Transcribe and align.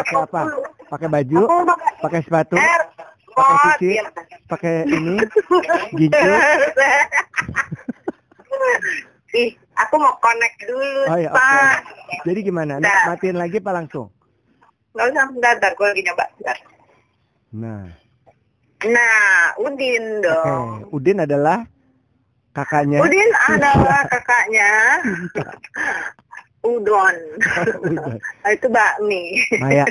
pakai 0.00 0.16
apa? 0.24 0.42
Pakai 0.90 1.08
baju? 1.10 1.40
Pakai 2.00 2.20
sepatu? 2.22 2.54
Pakai? 3.34 3.76
Iya. 3.82 4.04
Pakai 4.46 4.74
ini? 4.86 5.14
Gincu? 5.98 6.30
Ih, 9.34 9.50
aku 9.74 9.94
mau 9.98 10.14
connect 10.22 10.62
dulu, 10.62 11.10
Oh 11.10 11.18
ya, 11.18 11.26
oke. 11.34 11.42
Pak. 11.42 11.78
Jadi 12.22 12.38
gimana? 12.46 12.78
Nah, 12.78 13.10
matiin 13.10 13.34
lagi 13.34 13.58
apa 13.58 13.74
langsung? 13.74 14.06
Nggak 14.94 15.06
usah, 15.10 15.24
bentar, 15.34 15.52
bentar. 15.58 15.70
Gue 15.74 15.86
lagi 15.90 16.02
nyoba. 16.06 16.24
Bentar. 16.38 16.56
Nah, 17.54 17.84
Nah, 18.84 19.56
Udin 19.58 20.20
dong. 20.20 20.86
Udin 20.92 21.24
adalah 21.24 21.64
kakaknya. 22.52 23.00
Udin 23.00 23.30
adalah 23.48 24.04
kakaknya 24.06 24.70
Udon. 26.64 27.14
Udon. 27.86 28.16
Ah, 28.40 28.50
Itu 28.50 28.66
bakmi. 28.68 29.40
Maya. 29.60 29.84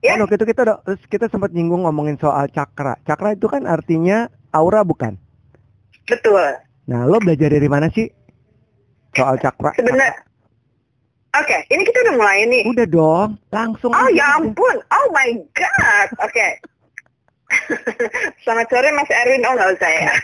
Ya. 0.00 0.16
Kan 0.16 0.24
waktu 0.24 0.36
itu 0.36 0.46
kita 0.48 0.62
terus 0.64 1.00
kita 1.08 1.26
sempat 1.28 1.50
nyinggung 1.50 1.84
ngomongin 1.84 2.16
soal 2.16 2.48
cakra. 2.48 2.96
Cakra 3.04 3.32
itu 3.32 3.48
kan 3.48 3.64
artinya 3.64 4.28
aura 4.52 4.80
bukan? 4.80 5.16
Betul. 6.04 6.56
Nah, 6.84 7.04
lo 7.04 7.20
belajar 7.20 7.48
dari 7.48 7.68
mana 7.68 7.88
sih 7.88 8.08
soal 9.12 9.36
cakra? 9.36 9.76
Sebenarnya. 9.76 10.24
Oke, 11.30 11.62
ini 11.70 11.86
kita 11.86 12.02
udah 12.02 12.14
mulai 12.18 12.42
nih. 12.42 12.62
Udah 12.66 12.86
dong, 12.90 13.38
langsung. 13.54 13.94
Oh 13.94 14.08
aja. 14.10 14.18
ya 14.18 14.26
ampun, 14.34 14.76
oh 14.82 15.06
my 15.14 15.30
god. 15.54 16.08
Oke. 16.26 16.58
Selamat 18.42 18.66
sore 18.66 18.90
Mas 18.90 19.10
Erwin. 19.10 19.46
Oh 19.46 19.54
nggak 19.54 19.70
usah 19.78 19.90
ya. 19.90 20.10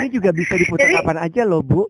Ini 0.00 0.06
juga 0.10 0.34
bisa 0.34 0.58
diputar 0.58 0.90
Jadi- 0.90 0.98
kapan 0.98 1.18
aja 1.22 1.42
loh, 1.46 1.62
Bu. 1.62 1.86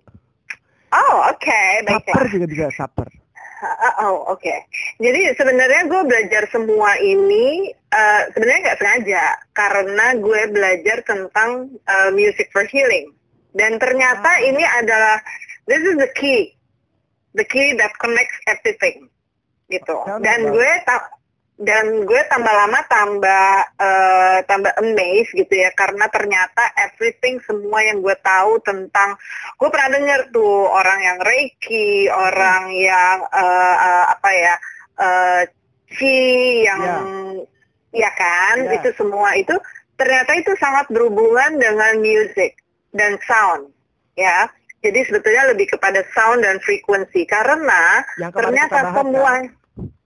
Oh 0.89 1.17
oke, 1.27 1.61
Saper 1.83 1.85
baiklah. 1.85 2.29
juga 2.31 2.47
bisa 2.47 2.67
saper. 2.73 3.09
Uh, 3.57 3.95
oh 4.05 4.17
oke. 4.31 4.55
Jadi 4.97 5.33
sebenarnya 5.33 5.89
gue 5.89 6.03
belajar 6.05 6.45
semua 6.47 6.93
ini 6.99 7.73
uh, 7.89 8.23
sebenarnya 8.31 8.61
nggak 8.63 8.79
sengaja 8.79 9.23
karena 9.51 10.07
gue 10.15 10.41
belajar 10.53 10.99
tentang 11.03 11.51
uh, 11.83 12.11
music 12.13 12.53
for 12.53 12.69
healing 12.69 13.11
dan 13.53 13.81
ternyata 13.81 14.29
Ah. 14.29 14.45
ini 14.45 14.61
adalah 14.61 15.17
this 15.65 15.81
is 15.81 15.97
the 15.97 16.11
key, 16.13 16.53
the 17.33 17.43
key 17.43 17.73
that 17.75 17.91
connects 17.97 18.37
everything 18.45 19.09
gitu. 19.67 19.97
Dan 20.21 20.53
gue 20.53 20.71
ta- 20.85 21.11
dan 21.57 22.05
gue 22.05 22.21
tambah 22.29 22.53
lama 22.53 22.85
tambah 22.85 23.49
uh, 23.81 24.39
tambah 24.45 24.77
amazed 24.77 25.33
gitu 25.33 25.57
ya 25.57 25.73
karena 25.73 26.05
ternyata 26.13 26.69
everything 26.77 27.41
semua 27.49 27.81
yang 27.81 28.05
gue 28.05 28.13
tahu 28.21 28.61
tentang 28.61 29.17
gue 29.57 29.69
pernah 29.73 29.97
dengar 29.97 30.21
tuh 30.37 30.69
orang 30.69 31.01
yang 31.01 31.19
reiki 31.25 32.13
orang 32.13 32.77
yang 32.77 33.25
uh, 33.33 33.77
uh, 33.81 34.05
apa 34.13 34.31
ya 34.37 34.55
uh, 35.01 35.43
chi 35.97 36.69
yang 36.69 37.41
ya 37.89 38.11
kan 38.13 38.61
Ya. 38.61 38.77
itu 38.77 38.93
semua 39.01 39.33
itu 39.33 39.57
ternyata 39.97 40.37
itu 40.37 40.53
sangat 40.61 40.93
berhubungan 40.93 41.57
dengan 41.57 42.05
music 42.05 42.53
dan 42.93 43.17
sound 43.25 43.73
ya 44.13 44.45
jadi 44.85 45.09
sebetulnya 45.09 45.57
lebih 45.57 45.73
kepada 45.73 46.05
sound 46.13 46.45
dan 46.45 46.61
frekuensi 46.61 47.25
karena 47.25 48.05
ternyata 48.29 48.93
semua 48.93 49.41
kan? 49.41 49.56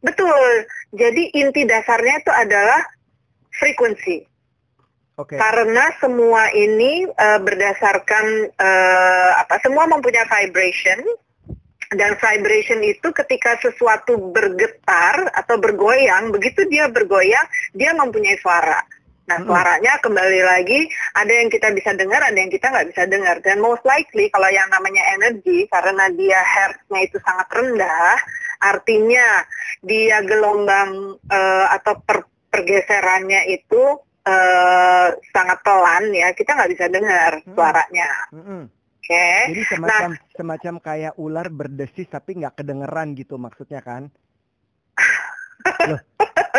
Betul. 0.03 0.51
Jadi 0.95 1.35
inti 1.39 1.63
dasarnya 1.67 2.23
itu 2.23 2.33
adalah 2.35 2.81
frekuensi. 3.55 4.31
Oke. 5.21 5.37
karena 5.37 5.93
semua 6.01 6.49
ini 6.57 7.05
eh, 7.05 7.41
berdasarkan 7.45 8.27
eh, 8.57 9.31
apa 9.37 9.61
semua 9.61 9.85
mempunyai 9.85 10.25
vibration. 10.25 11.01
Dan 11.91 12.15
vibration 12.23 12.87
itu 12.87 13.11
ketika 13.11 13.59
sesuatu 13.59 14.15
bergetar 14.31 15.27
atau 15.35 15.59
bergoyang 15.59 16.31
begitu 16.31 16.63
dia 16.71 16.87
bergoyang 16.87 17.43
dia 17.75 17.91
mempunyai 17.99 18.39
suara. 18.39 18.79
Nah 19.27 19.43
suaranya 19.43 19.99
kembali 19.99 20.39
lagi 20.39 20.87
ada 21.19 21.33
yang 21.35 21.51
kita 21.51 21.75
bisa 21.75 21.91
dengar 21.99 22.23
ada 22.23 22.39
yang 22.39 22.47
kita 22.47 22.71
nggak 22.71 22.95
bisa 22.95 23.11
dengar. 23.11 23.43
Dan 23.43 23.59
most 23.59 23.83
likely 23.83 24.31
kalau 24.31 24.47
yang 24.55 24.71
namanya 24.71 25.03
energi 25.19 25.67
karena 25.67 26.07
dia 26.15 26.39
hertznya 26.39 27.01
itu 27.11 27.19
sangat 27.27 27.51
rendah 27.51 28.23
artinya 28.61 29.45
dia 29.81 30.21
gelombang 30.23 31.17
eh, 31.27 31.67
atau 31.73 31.97
per- 32.01 32.29
pergeserannya 32.53 33.49
itu 33.49 33.83
eh, 34.23 35.09
sangat 35.33 35.59
pelan 35.65 36.13
ya 36.13 36.31
kita 36.31 36.53
nggak 36.53 36.71
bisa 36.71 36.87
dengar 36.87 37.41
Hmm. 37.41 37.55
suaranya 37.57 38.11
Mm-mm. 38.31 38.63
oke 38.69 39.27
Jadi 39.49 39.63
semacam 39.67 40.11
semacam 40.37 40.75
kayak 40.79 41.13
ular 41.17 41.49
berdesis 41.49 42.07
tapi 42.07 42.37
nggak 42.37 42.61
kedengeran 42.61 43.17
gitu 43.17 43.41
maksudnya 43.41 43.81
kan? 43.81 44.13
Loh, 45.89 46.01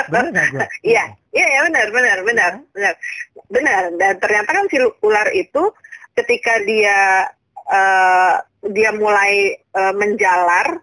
bener 0.10 0.30
nggak 0.30 0.48
gue? 0.52 0.62
Iya, 0.94 1.04
iya, 1.34 1.46
ya 1.48 1.60
benar, 1.70 1.88
benar, 1.90 2.18
benar, 2.22 2.52
benar, 2.74 2.94
benar. 3.50 3.82
Dan 3.98 4.14
ternyata 4.18 4.50
kan 4.50 4.66
si 4.70 4.78
ular 5.02 5.28
itu 5.34 5.64
ketika 6.14 6.62
dia 6.66 7.26
eh, 7.66 8.36
dia 8.70 8.90
mulai 8.94 9.58
eh, 9.58 9.94
menjalar, 9.94 10.82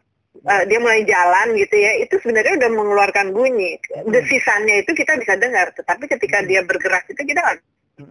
eh, 0.48 0.64
dia 0.66 0.78
mulai 0.80 1.04
jalan 1.04 1.54
gitu 1.54 1.76
ya, 1.76 1.92
itu 2.00 2.16
sebenarnya 2.24 2.56
udah 2.64 2.70
mengeluarkan 2.72 3.36
bunyi. 3.36 3.76
Desisannya 4.08 4.82
itu 4.82 4.96
kita 4.96 5.20
bisa 5.20 5.36
dengar, 5.36 5.70
tetapi 5.76 6.08
ketika 6.08 6.40
dia 6.42 6.64
bergerak 6.64 7.04
itu 7.12 7.20
kita 7.20 7.40
nggak 7.44 7.58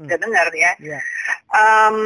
bisa 0.06 0.16
dengar 0.22 0.48
ya. 0.53 0.72
Em, 1.52 1.98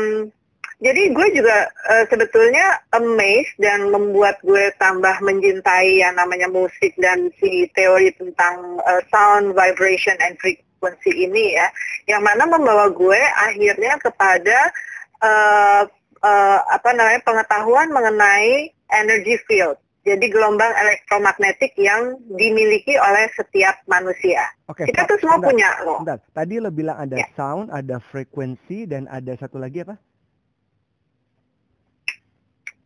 jadi 0.81 1.13
gue 1.13 1.27
juga 1.37 1.69
eh, 1.93 2.05
sebetulnya 2.09 2.81
amazed 2.97 3.53
dan 3.61 3.93
membuat 3.93 4.41
gue 4.41 4.73
tambah 4.81 5.13
mencintai 5.21 6.01
yang 6.01 6.17
namanya 6.17 6.49
musik 6.49 6.97
dan 6.97 7.29
si 7.37 7.69
teori 7.77 8.09
tentang 8.17 8.81
eh, 8.81 9.01
sound, 9.13 9.53
vibration, 9.53 10.17
and 10.25 10.41
frequency 10.41 11.29
ini 11.29 11.53
ya, 11.53 11.69
yang 12.09 12.25
mana 12.25 12.49
membawa 12.49 12.89
gue 12.89 13.21
akhirnya 13.45 13.93
kepada 14.01 14.73
eh, 15.21 15.83
eh, 16.25 16.59
apa 16.65 16.89
namanya 16.97 17.21
pengetahuan 17.29 17.93
mengenai 17.93 18.73
energy 18.89 19.37
field. 19.45 19.77
Jadi 20.01 20.33
gelombang 20.33 20.73
elektromagnetik 20.73 21.77
yang 21.77 22.17
dimiliki 22.25 22.97
oleh 22.97 23.29
setiap 23.37 23.85
manusia. 23.85 24.41
Oke. 24.65 24.89
Kita 24.89 25.05
tuh 25.05 25.21
semua 25.21 25.37
Bentar, 25.37 25.47
punya 25.53 25.69
loh. 25.85 25.99
bentar. 26.01 26.17
Tadi 26.33 26.57
lo 26.57 26.73
bilang 26.73 26.97
ada 26.97 27.21
Ya. 27.21 27.29
sound, 27.37 27.69
ada 27.69 28.01
frekuensi, 28.09 28.89
dan 28.89 29.05
ada 29.05 29.29
satu 29.37 29.61
lagi 29.61 29.85
apa? 29.85 30.01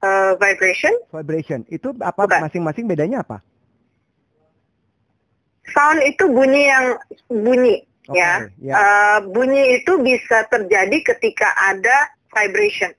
Eh, 0.03 0.31
vibration, 0.35 0.93
Vibration. 1.09 1.63
Itu 1.65 1.95
apa? 1.97 2.27
Bukan. 2.27 2.41
Masing-masing 2.45 2.85
bedanya 2.85 3.23
apa? 3.23 3.39
sound 5.65 5.97
itu 6.05 6.29
bunyi 6.29 6.69
yang 6.69 6.85
bunyi. 7.25 7.81
Oke. 8.05 8.15
Ya. 8.15 8.45
ya. 8.61 8.73
Eh, 8.75 9.17
bunyi 9.33 9.81
itu 9.81 9.97
bisa 9.97 10.45
terjadi 10.45 10.97
ketika 11.01 11.49
ada 11.57 12.13
vibration, 12.29 12.93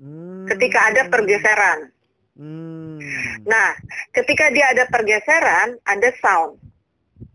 Hmm. 0.00 0.48
ketika 0.48 0.88
ada 0.88 1.02
pergeseran. 1.06 1.92
Hmm. 2.38 3.02
Nah, 3.42 3.74
ketika 4.08 4.46
dia 4.48 4.70
ada 4.70 4.86
pergeseran, 4.86 5.74
ada 5.82 6.08
sound. 6.22 6.54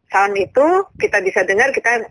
Sound 0.08 0.34
itu 0.34 0.68
kita 0.96 1.20
bisa 1.20 1.44
dengar, 1.44 1.70
kita 1.70 2.08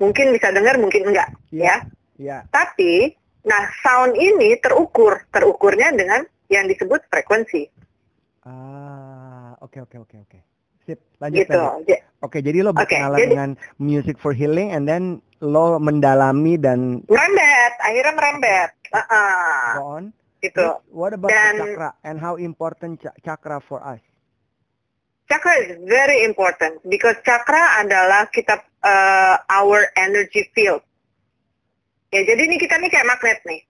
mungkin 0.00 0.32
bisa 0.32 0.48
dengar, 0.48 0.80
mungkin 0.80 1.04
enggak, 1.04 1.28
Iya. 1.52 1.60
ya. 1.60 1.76
Ya. 2.16 2.38
Tapi, 2.48 3.12
nah 3.42 3.68
sound 3.80 4.16
ini 4.16 4.56
terukur, 4.56 5.24
terukurnya 5.28 5.92
dengan 5.92 6.20
yang 6.48 6.64
disebut 6.64 7.04
frekuensi, 7.06 7.68
Ah, 8.40 9.52
oke 9.60 9.84
oke 9.84 10.00
oke 10.00 10.16
oke. 10.18 10.38
Sip, 10.82 10.96
lanjut 11.20 11.44
gitu. 11.44 11.60
Oke, 12.20 12.40
jadi 12.40 12.64
lo 12.64 12.72
berkenalan 12.72 13.20
jadi- 13.20 13.30
dengan 13.30 13.50
music 13.76 14.16
for 14.16 14.32
healing 14.32 14.72
and 14.72 14.88
then 14.88 15.20
lo 15.38 15.76
mendalami 15.76 16.56
dan 16.56 17.04
Merembet, 17.04 17.72
akhirnya 17.78 18.12
merembet, 18.16 18.70
Uh-uh, 18.90 19.76
go 19.76 19.84
on. 19.92 20.04
Gitu. 20.40 20.80
What 20.90 21.12
about 21.12 21.28
Dan- 21.28 21.56
the 21.56 21.76
chakra 21.76 21.90
and 22.02 22.16
how 22.16 22.34
important 22.34 23.00
cha- 23.00 23.16
chakra 23.20 23.60
for 23.60 23.80
us? 23.80 24.00
Chakra 25.24 25.54
is 25.62 25.78
very 25.86 26.26
important 26.26 26.82
because 26.84 27.14
chakra 27.22 27.78
adalah 27.78 28.26
kita 28.28 28.58
uh, 28.82 29.38
our 29.46 29.86
energy 29.94 30.50
field. 30.50 30.82
Ya, 32.10 32.26
jadi 32.26 32.50
ini 32.50 32.58
kita 32.58 32.74
nih 32.76 32.90
kayak 32.90 33.06
magnet 33.06 33.38
nih. 33.46 33.60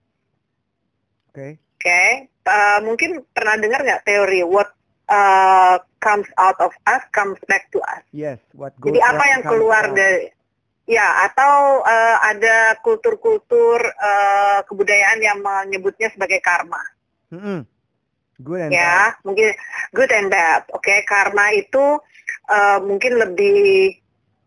Oke. 1.28 1.48
Oke, 1.76 2.02
Uh, 2.40 2.80
mungkin 2.82 3.20
pernah 3.30 3.54
dengar 3.60 3.84
nggak 3.84 4.02
teori 4.02 4.40
what 4.42 4.72
uh, 5.06 5.76
comes 6.00 6.26
out 6.34 6.56
of 6.58 6.72
us 6.88 7.04
comes 7.12 7.36
back 7.46 7.68
to 7.68 7.78
us. 7.84 8.00
Yes, 8.10 8.40
what 8.56 8.72
goes 8.80 8.90
Jadi 8.90 8.98
apa 8.98 9.24
yang 9.28 9.42
keluar 9.44 9.84
around. 9.86 9.94
dari 9.94 10.32
ya 10.90 11.30
atau 11.30 11.86
uh, 11.86 12.16
ada 12.26 12.74
kultur-kultur 12.82 13.78
uh, 13.78 14.58
kebudayaan 14.66 15.22
yang 15.22 15.38
menyebutnya 15.38 16.10
sebagai 16.10 16.42
karma. 16.42 16.82
Mm-mm. 17.30 17.62
Good 18.40 18.66
and 18.66 18.72
bad. 18.72 18.80
ya 18.80 18.96
mungkin 19.20 19.52
good 19.92 20.10
and 20.10 20.32
bad 20.32 20.64
oke 20.72 20.88
karma 21.04 21.52
itu 21.52 22.00
uh, 22.48 22.78
mungkin 22.80 23.20
lebih 23.20 23.92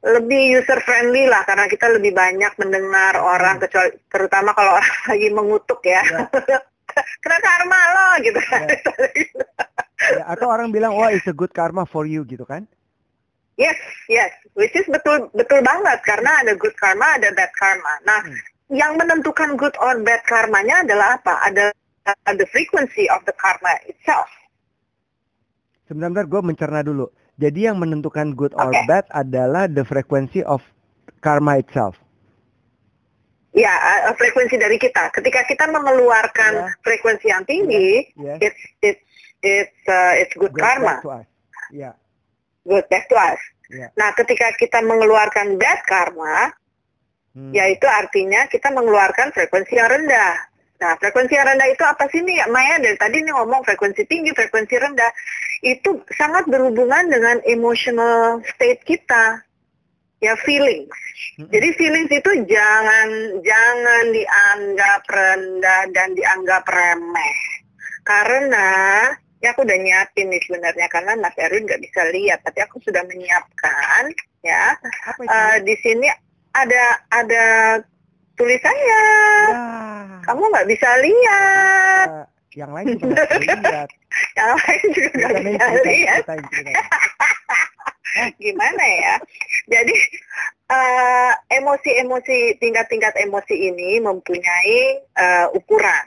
lebih 0.04 0.60
user 0.60 0.82
friendly 0.82 1.30
lah 1.30 1.46
karena 1.46 1.70
kita 1.70 1.94
lebih 1.94 2.10
banyak 2.12 2.52
mendengar 2.58 3.14
orang 3.22 3.62
kecuali 3.62 3.94
terutama 4.10 4.52
kalau 4.52 4.76
orang 4.82 4.98
lagi 5.08 5.30
mengutuk 5.30 5.80
ya 5.86 6.02
Ya. 6.10 6.60
kena 7.24 7.38
karma 7.40 7.80
lo 7.94 8.08
gitu 8.26 8.42
kan 8.44 8.66
Ya, 10.04 10.26
atau 10.28 10.52
orang 10.52 10.68
bilang 10.74 10.98
wah 11.00 11.08
it's 11.08 11.30
a 11.30 11.34
good 11.34 11.54
karma 11.56 11.88
for 11.88 12.04
you 12.04 12.28
gitu 12.28 12.44
kan? 12.44 12.68
Yes, 13.54 13.78
yes, 14.10 14.34
which 14.58 14.74
is 14.74 14.86
betul 14.90 15.30
betul 15.38 15.62
banget 15.62 16.02
karena 16.02 16.42
ada 16.42 16.58
good 16.58 16.74
karma, 16.74 17.22
ada 17.22 17.30
bad 17.38 17.54
karma. 17.54 17.94
Nah, 18.02 18.26
Hmm. 18.26 18.34
yang 18.74 18.98
menentukan 18.98 19.54
good 19.54 19.78
or 19.78 20.02
bad 20.02 20.26
karmanya 20.26 20.82
adalah 20.82 21.22
apa? 21.22 21.38
Ada 21.46 21.70
the 22.34 22.50
frequency 22.50 23.06
of 23.14 23.22
the 23.30 23.36
karma 23.38 23.78
itself. 23.86 24.26
Sebentar 25.86 26.26
gue 26.26 26.42
mencerna 26.42 26.82
dulu. 26.82 27.14
Jadi 27.38 27.70
yang 27.70 27.78
menentukan 27.78 28.34
good 28.34 28.58
or 28.58 28.74
bad 28.90 29.06
adalah 29.14 29.70
the 29.70 29.86
frequency 29.86 30.42
of 30.42 30.66
karma 31.22 31.62
itself. 31.62 31.94
Ya, 33.54 33.70
uh, 33.70 34.18
frekuensi 34.18 34.58
dari 34.58 34.82
kita. 34.82 35.14
Ketika 35.14 35.46
kita 35.46 35.70
mengeluarkan 35.70 36.52
Ya. 36.58 36.74
frekuensi 36.82 37.30
yang 37.30 37.46
tinggi, 37.46 38.10
Yes. 38.18 38.42
it's 38.42 38.62
it's 38.82 39.04
it's 39.46 39.78
uh, 39.86 40.18
it's 40.18 40.34
good 40.34 40.50
Goes 40.58 40.66
karma. 40.66 40.98
Ya, 41.70 41.94
good 42.68 42.86
back 42.90 43.08
to 43.12 43.16
us. 43.16 43.40
ya. 43.72 43.88
Nah, 43.96 44.12
ketika 44.16 44.52
kita 44.60 44.80
mengeluarkan 44.84 45.56
bad 45.60 45.80
karma, 45.88 46.52
Hmm. 47.34 47.50
yaitu 47.50 47.90
artinya 47.90 48.46
kita 48.46 48.70
mengeluarkan 48.70 49.34
frekuensi 49.34 49.74
yang 49.74 49.90
rendah. 49.90 50.38
Nah, 50.78 50.94
frekuensi 51.02 51.34
yang 51.34 51.50
rendah 51.50 51.66
itu 51.66 51.82
apa 51.82 52.06
sih 52.14 52.22
nih? 52.22 52.46
Maya 52.54 52.78
dari 52.78 52.94
tadi 52.94 53.26
nih 53.26 53.34
ngomong 53.34 53.66
frekuensi 53.66 54.06
tinggi, 54.06 54.30
frekuensi 54.38 54.76
rendah. 54.78 55.10
Itu 55.66 56.06
sangat 56.14 56.46
berhubungan 56.46 57.10
dengan 57.10 57.42
emotional 57.50 58.38
state 58.54 58.86
kita. 58.86 59.42
Ya, 60.22 60.38
feelings. 60.46 60.94
Mm-mm. 61.42 61.50
Jadi 61.52 61.68
feelings 61.76 62.12
itu 62.14 62.32
jangan 62.48 63.10
jangan 63.42 64.04
dianggap 64.14 65.02
rendah 65.10 65.82
dan 65.90 66.10
dianggap 66.14 66.64
remeh. 66.70 67.40
Karena 68.06 68.70
ya 69.44 69.52
aku 69.52 69.68
udah 69.68 69.76
nyiapin 69.76 70.32
nih 70.32 70.40
sebenarnya 70.48 70.88
karena 70.88 71.20
Mas 71.20 71.36
Erwin 71.36 71.68
nggak 71.68 71.84
bisa 71.84 72.08
lihat, 72.16 72.40
tapi 72.48 72.64
aku 72.64 72.80
sudah 72.80 73.04
menyiapkan 73.04 74.08
ya. 74.40 74.72
Apa 75.04 75.20
itu? 75.20 75.28
Eh, 75.28 75.58
di 75.68 75.76
sini 75.84 76.08
ada 76.56 76.84
ada 77.12 77.46
tulisannya. 78.40 79.04
Wah, 79.52 80.24
Kamu 80.24 80.48
nggak 80.48 80.68
bisa 80.72 80.88
lihat. 81.04 82.08
eh, 82.08 82.26
yang 82.56 82.72
lain 82.72 82.96
juga 82.96 83.20
nggak 83.20 83.42
bisa 83.44 83.60
lihat. 83.68 83.90
Yang 84.38 84.52
lain 84.62 84.86
juga 84.94 85.26
nggak 85.28 85.44
bisa 85.44 85.66
lihat. 85.84 86.24
Gimana 88.40 88.84
ya? 88.86 89.16
Jadi 89.68 89.96
eh, 90.72 91.32
emosi-emosi 91.52 92.64
tingkat-tingkat 92.64 93.20
emosi 93.20 93.56
ini 93.60 94.00
mempunyai 94.00 95.04
eh, 95.04 95.48
ukuran. 95.52 96.06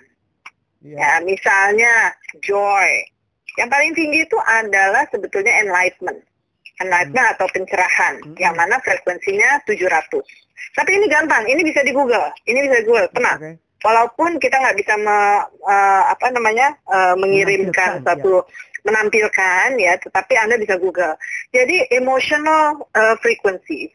Iya. 0.87 0.97
Ya, 0.97 1.13
misalnya 1.21 1.93
joy. 2.41 3.13
Yang 3.57 3.69
paling 3.73 3.93
tinggi 3.97 4.19
itu 4.25 4.39
adalah 4.39 5.05
sebetulnya 5.09 5.53
enlightenment. 5.65 6.21
Enlightenment 6.77 7.29
atau 7.37 7.47
pencerahan, 7.51 8.15
Hmm. 8.21 8.37
yang 8.37 8.53
mana 8.53 8.77
frekuensinya 8.85 9.65
700. 9.65 10.25
Tapi 10.77 10.91
ini 10.93 11.07
gampang, 11.09 11.49
ini 11.49 11.65
bisa 11.65 11.81
di 11.81 11.93
Google. 11.93 12.29
Ini 12.45 12.59
bisa 12.69 12.77
di 12.81 12.87
Google, 12.87 13.09
tenang. 13.13 13.39
Oke. 13.41 13.53
walaupun 13.85 14.41
kita 14.43 14.57
nggak 14.59 14.83
bisa 14.83 14.99
me- 14.99 15.47
eh, 15.63 16.03
apa 16.11 16.33
namanya 16.35 16.75
eh, 16.91 17.15
mengirimkan 17.15 18.03
Menampilkan, 18.03 18.03
satu 18.03 18.43
menampilkan 18.83 19.67
ya, 19.79 19.95
tetapi 20.01 20.33
anda 20.35 20.59
bisa 20.59 20.75
Google. 20.81 21.15
Jadi 21.55 21.87
emotional 21.95 22.83
eh, 22.91 23.15
frequency 23.23 23.93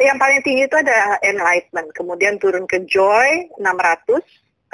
yang 0.00 0.18
paling 0.18 0.42
tinggi 0.42 0.66
itu 0.66 0.74
ada 0.74 1.22
enlightenment, 1.22 1.94
kemudian 1.94 2.40
turun 2.42 2.66
ke 2.66 2.82
joy 2.90 3.46
600, 3.62 4.18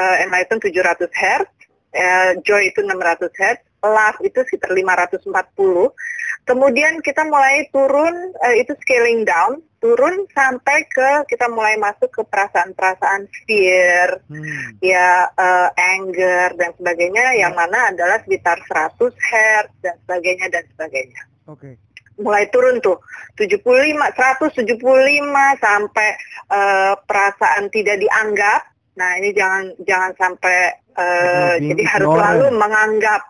eh, 0.01 0.17
enlightenment 0.25 0.65
700 0.65 1.13
Hz, 1.13 1.45
eh, 1.93 2.31
joy 2.41 2.73
itu 2.73 2.81
600 2.81 3.29
Hz, 3.37 3.59
love 3.61 3.68
itu 4.23 4.41
sekitar 4.45 4.71
540. 4.75 5.95
Kemudian 6.45 7.05
kita 7.05 7.29
mulai 7.29 7.69
turun 7.69 8.33
eh, 8.41 8.65
itu 8.65 8.73
scaling 8.81 9.29
down, 9.29 9.61
turun 9.79 10.25
sampai 10.33 10.89
ke 10.89 11.29
kita 11.29 11.45
mulai 11.53 11.77
masuk 11.77 12.09
ke 12.09 12.23
perasaan-perasaan 12.25 13.29
fear, 13.45 14.17
Hmm. 14.33 14.81
ya 14.81 15.29
eh, 15.29 15.69
anger 15.77 16.57
dan 16.57 16.73
sebagainya 16.75 17.37
yang 17.37 17.53
Ya. 17.53 17.59
mana 17.59 17.93
adalah 17.93 18.19
sekitar 18.25 18.59
100 18.65 19.13
Hz 19.13 19.69
dan 19.85 19.95
sebagainya 20.09 20.49
dan 20.49 20.65
sebagainya. 20.73 21.23
Oke. 21.47 21.77
Mulai 22.19 22.51
turun 22.51 22.81
tuh 22.83 22.99
75 23.39 24.11
175 24.17 25.55
sampai 25.63 26.11
eh, 26.51 26.95
perasaan 27.05 27.69
tidak 27.71 28.01
dianggap. 28.01 28.73
Nah, 28.99 29.15
ini 29.21 29.31
jangan 29.31 29.71
jangan 29.87 30.11
sampai 30.19 30.75
Being 30.99 31.71
jadi 31.73 31.83
harus 31.87 32.09
selalu 32.11 32.45
menganggap 32.53 33.21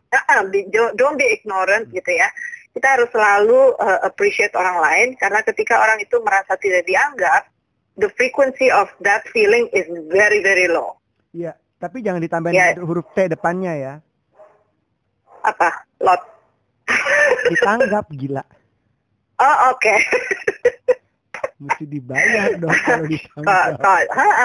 be- 0.49 0.69
don't- 0.95 1.15
be 1.15 1.27
ignorant 1.29 1.85
gitu 1.89 2.09
ya. 2.09 2.29
Kita 2.73 2.97
harus 2.97 3.09
selalu 3.11 3.75
eh, 3.77 4.01
appreciate 4.03 4.55
orang 4.55 4.79
lain 4.79 5.09
karena 5.15 5.41
ketika 5.43 5.77
orang 5.77 5.99
itu 5.99 6.17
merasa 6.21 6.57
tidak 6.57 6.85
dianggap, 6.85 7.45
the 7.97 8.09
frequency 8.15 8.71
of 8.71 8.89
that 9.01 9.27
feeling 9.29 9.69
is 9.71 9.85
very 10.09 10.41
very 10.41 10.65
low. 10.65 10.97
Iya, 11.31 11.53
tapi 11.77 12.01
jangan 12.01 12.23
ditambahin 12.23 12.57
Ya. 12.57 12.73
huruf 12.79 13.05
T 13.13 13.27
depannya 13.27 13.73
ya. 13.75 13.95
Apa? 15.41 15.85
Lot. 16.01 16.23
Ditanggap 17.47 18.09
gila. 18.13 18.45
Oh, 19.39 19.71
oke. 19.71 19.95
Mesti 21.63 21.87
dibayar 21.87 22.59
dong 22.59 22.75
kalau 22.83 23.07
ditanggap. 23.07 23.79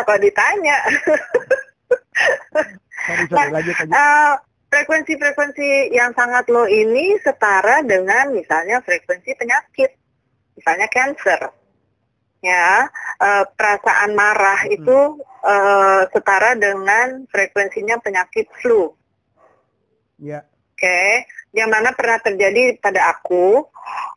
kalau 0.06 0.20
ditanya. 0.22 0.78
Sorry, 3.04 3.24
sorry, 3.28 3.50
lanjut 3.52 3.76
aja. 3.76 3.92
Eh, 3.92 4.34
frekuensi-frekuensi 4.72 5.94
yang 5.94 6.16
sangat 6.18 6.50
low 6.50 6.66
ini 6.66 7.20
setara 7.22 7.84
dengan 7.84 8.34
misalnya 8.34 8.80
frekuensi 8.82 9.36
penyakit, 9.38 9.92
misalnya 10.58 10.88
cancer. 10.90 11.42
Ya, 12.44 12.88
eh, 13.24 13.44
perasaan 13.56 14.12
marah 14.16 14.68
Hmm. 14.68 14.76
itu 14.76 15.00
eh, 15.44 16.02
setara 16.12 16.56
dengan 16.56 17.28
frekuensinya 17.28 18.00
penyakit 18.00 18.48
flu. 18.64 18.96
Iya. 20.24 20.48
Oke, 20.48 21.28
yang 21.52 21.68
mana 21.68 21.92
pernah 21.92 22.20
terjadi 22.24 22.80
pada 22.80 23.12
aku 23.12 23.68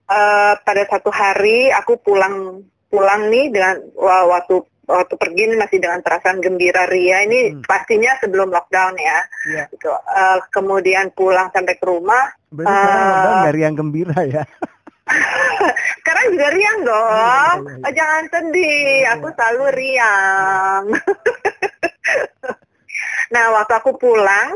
eh, 0.07 0.55
pada 0.63 0.83
satu 0.87 1.11
hari 1.11 1.71
aku 1.75 1.99
pulang 1.99 2.63
pulang 2.87 3.27
nih 3.31 3.51
dengan 3.51 3.83
waktu 3.99 4.63
waktu 4.87 5.15
pergi 5.19 5.51
ini 5.51 5.57
masih 5.59 5.83
dengan 5.83 5.99
perasaan 6.01 6.39
gembira 6.39 6.87
ria 6.87 7.27
ini 7.27 7.53
Hmm. 7.53 7.63
pastinya 7.67 8.15
sebelum 8.23 8.55
lockdown 8.55 8.95
ya. 8.97 9.19
Iya. 9.51 9.65
Gitu. 9.75 9.91
Eh, 9.91 10.39
kemudian 10.55 11.11
pulang 11.13 11.51
sampai 11.51 11.75
ke 11.75 11.85
rumah, 11.85 12.31
Berarti 12.55 12.87
lockdown 12.87 13.39
dari 13.51 13.61
yang 13.61 13.75
gembira 13.75 14.19
ya. 14.23 14.45
sekarang 16.03 16.35
juga 16.35 16.49
riang 16.51 16.79
dong. 16.83 17.59
Iya, 17.63 17.75
iya. 17.79 17.87
Oh, 17.87 17.93
jangan 17.95 18.25
sedih, 18.31 18.79
Iya, 19.03 19.11
aku 19.19 19.27
iya. 19.31 19.35
selalu 19.39 19.65
riang. 19.75 20.85
nah, 23.35 23.45
waktu 23.55 23.73
aku 23.75 23.91
pulang, 23.99 24.49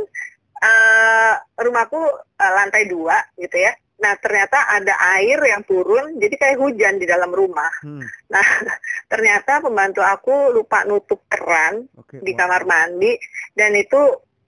eh, 0.62 1.32
rumahku 1.58 2.00
eh, 2.38 2.52
lantai 2.54 2.86
dua 2.86 3.18
gitu 3.36 3.56
ya. 3.58 3.72
Nah, 4.00 4.16
ternyata 4.16 4.64
ada 4.80 4.96
air 5.20 5.36
yang 5.44 5.62
turun, 5.68 6.16
jadi 6.16 6.34
kayak 6.40 6.58
hujan 6.58 6.96
di 6.96 7.04
dalam 7.04 7.28
rumah. 7.28 7.68
Hmm. 7.84 8.00
Nah, 8.32 8.40
ternyata 9.12 9.60
pembantu 9.60 10.00
aku 10.00 10.56
lupa 10.56 10.88
nutup 10.88 11.28
keran 11.28 11.84
Oke. 12.00 12.24
di 12.24 12.32
kamar 12.32 12.64
mandi, 12.64 13.12
dan 13.52 13.76
itu 13.76 14.00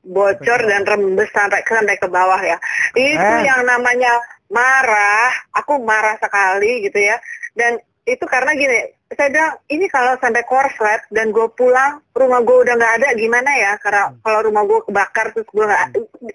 bocor 0.03 0.61
ke 0.65 0.67
dan 0.67 0.83
rembes 0.83 1.31
sampai 1.31 1.63
ke 1.63 1.73
sampai 1.77 1.97
ke 2.01 2.09
bawah 2.11 2.41
ya. 2.41 2.59
Itu 2.97 3.35
Eh. 3.39 3.45
yang 3.47 3.63
namanya 3.63 4.19
marah, 4.51 5.31
aku 5.55 5.79
marah 5.85 6.19
sekali 6.19 6.89
gitu 6.89 6.99
ya. 6.99 7.21
Dan 7.55 7.79
itu 8.03 8.25
karena 8.27 8.57
gini, 8.57 8.89
saya 9.15 9.29
bilang 9.31 9.55
ini 9.69 9.87
kalau 9.87 10.15
sampai 10.17 10.43
korslet 10.45 11.03
dan 11.11 11.31
gue 11.31 11.47
pulang 11.53 12.01
rumah 12.13 12.41
gue 12.41 12.57
udah 12.63 12.75
nggak 12.75 12.95
ada 13.01 13.09
gimana 13.15 13.51
ya? 13.55 13.73
Karena 13.79 14.11
Hmm. 14.11 14.19
kalau 14.21 14.41
rumah 14.47 14.63
gue 14.65 14.81
kebakar 14.87 15.27
terus 15.33 15.49
gue 15.49 15.65
nggak 15.65 15.83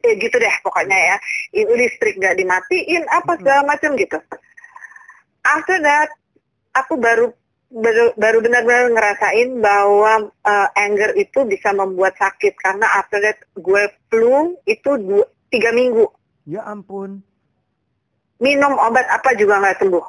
eh, 0.04 0.16
gitu 0.18 0.36
deh 0.36 0.56
pokoknya 0.62 0.98
ya. 0.98 1.16
Ini 1.54 1.72
listrik 1.74 2.16
nggak 2.18 2.38
dimatiin 2.38 3.04
apa 3.08 3.32
Hmm. 3.34 3.40
segala 3.42 3.62
macam 3.66 3.92
gitu. 3.96 4.18
After 5.44 5.80
that, 5.80 6.10
aku 6.74 7.00
baru 7.00 7.32
baru, 7.68 8.16
baru 8.16 8.38
benar-benar 8.40 8.88
ngerasain 8.92 9.60
bahwa 9.60 10.32
uh, 10.44 10.68
anger 10.76 11.12
itu 11.16 11.44
bisa 11.44 11.72
membuat 11.72 12.16
sakit 12.16 12.56
karena 12.58 12.88
after 12.96 13.20
that 13.20 13.36
gue 13.56 13.84
flu 14.08 14.56
itu 14.64 14.96
dua, 14.98 15.28
tiga 15.52 15.72
minggu 15.72 16.08
Ya 16.48 16.64
ampun. 16.64 17.20
minum 18.38 18.78
obat 18.78 19.04
apa 19.10 19.36
juga 19.36 19.60
nggak 19.60 19.84
sembuh 19.84 20.06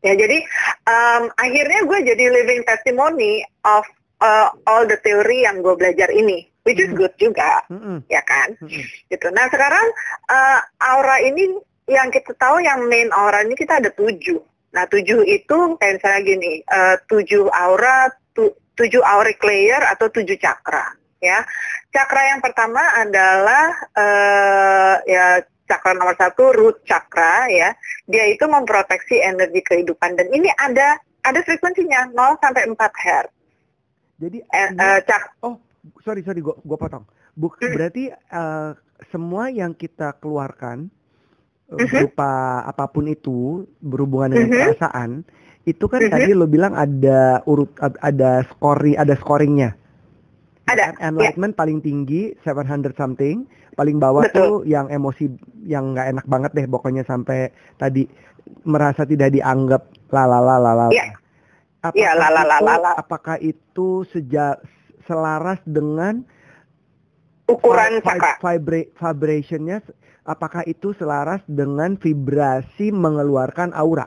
ya 0.00 0.12
jadi 0.14 0.38
um, 0.84 1.22
akhirnya 1.34 1.80
gue 1.84 1.98
jadi 2.06 2.24
living 2.30 2.62
testimony 2.64 3.40
of 3.62 3.84
uh, 4.18 4.48
all 4.64 4.84
the 4.84 4.96
theory 5.00 5.44
yang 5.44 5.60
gue 5.60 5.74
belajar 5.74 6.08
ini 6.08 6.44
which 6.64 6.76
is 6.76 6.88
Hmm. 6.88 6.98
good 6.98 7.14
juga 7.16 7.64
Mm-mm. 7.68 8.04
ya 8.06 8.20
kan 8.22 8.52
Mm-mm. 8.58 8.84
gitu 9.08 9.26
nah 9.30 9.48
sekarang 9.48 9.86
uh, 10.26 10.58
aura 10.80 11.20
ini 11.20 11.52
yang 11.84 12.08
kita 12.08 12.32
tahu 12.34 12.60
yang 12.60 12.84
main 12.86 13.10
aura 13.10 13.42
ini 13.42 13.52
kita 13.54 13.78
ada 13.78 13.90
tujuh 13.90 14.40
Nah, 14.70 14.86
tujuh 14.86 15.26
itu 15.26 15.74
kayak 15.82 15.98
misalnya 15.98 16.20
gini, 16.22 16.62
eh, 16.62 16.94
tujuh 17.10 17.50
aura, 17.50 18.06
tu- 18.30 18.54
tujuh 18.78 19.02
auric 19.02 19.42
layer 19.42 19.82
atau 19.82 20.06
tujuh 20.06 20.38
cakra, 20.38 20.94
ya. 21.18 21.42
Cakra 21.90 22.30
yang 22.30 22.38
pertama 22.38 22.78
adalah 22.94 23.66
eh, 23.98 24.94
ya 25.10 25.26
Cakra 25.70 25.94
nomor 25.94 26.18
satu 26.18 26.50
root 26.50 26.82
chakra 26.82 27.46
ya, 27.46 27.70
dia 28.04 28.26
itu 28.26 28.42
memproteksi 28.42 29.22
energi 29.22 29.62
kehidupan 29.62 30.18
dan 30.18 30.26
ini 30.34 30.50
ada 30.58 30.98
ada 31.22 31.38
frekuensinya 31.46 32.10
0 32.10 32.42
sampai 32.42 32.66
4 32.66 32.74
hertz. 32.98 33.30
Jadi 34.18 34.38
Eh, 34.42 34.66
ini- 34.66 34.82
eh, 34.82 34.98
cak 35.06 35.22
oh 35.46 35.62
sorry 36.02 36.26
sorry 36.26 36.42
gua 36.42 36.58
gua 36.60 36.74
potong. 36.76 37.06
Buk, 37.32 37.54
Hmm. 37.56 37.70
berarti 37.70 38.10
eh, 38.10 38.70
semua 39.08 39.46
yang 39.46 39.70
kita 39.72 40.18
keluarkan 40.18 40.90
Mhm. 41.70 41.86
berupa 41.86 42.30
apa 42.66 42.90
pun 42.90 43.06
itu 43.06 43.62
berhubungan 43.78 44.34
dengan 44.34 44.50
Mhm. 44.50 44.60
perasaan 44.74 45.10
itu 45.62 45.84
kan 45.86 46.02
Mhm. 46.02 46.10
tadi 46.10 46.30
lo 46.34 46.50
bilang 46.50 46.74
ada 46.74 47.46
urut 47.46 47.70
ad- 47.78 48.00
ada 48.02 48.42
scoring 48.50 48.98
ada 48.98 49.14
scoringnya. 49.14 49.78
Ada, 50.66 50.94
Kan? 50.94 51.14
Enlightenment 51.14 51.54
paling 51.54 51.78
tinggi 51.78 52.34
700 52.42 52.94
something, 52.94 53.42
paling 53.74 53.96
bawah 53.96 54.26
Betul. 54.26 54.38
tuh 54.40 54.54
yang 54.66 54.86
emosi 54.88 55.30
yang 55.64 55.94
nggak 55.94 56.08
enak 56.16 56.26
banget 56.26 56.50
deh 56.52 56.66
pokoknya 56.66 57.02
sampai 57.04 57.48
tadi 57.76 58.04
merasa 58.66 59.06
tidak 59.06 59.30
dianggap 59.30 59.82
lalala 60.10 60.90
Iya. 60.90 61.14
Iya, 61.96 62.12
lalalala. 62.12 62.92
Apakah 62.92 63.40
itu 63.40 64.04
seja 64.12 64.60
selaras 65.08 65.56
dengan 65.64 66.20
ukuran 67.48 67.98
vi- 67.98 68.04
cakra. 68.04 68.36
vibra- 68.38 68.90
vibrationnya 68.92 69.80
apakah 70.22 70.62
itu 70.68 70.92
selaras 70.94 71.40
dengan 71.48 71.96
vibrasi 71.96 72.92
mengeluarkan 72.92 73.72
aura 73.72 74.06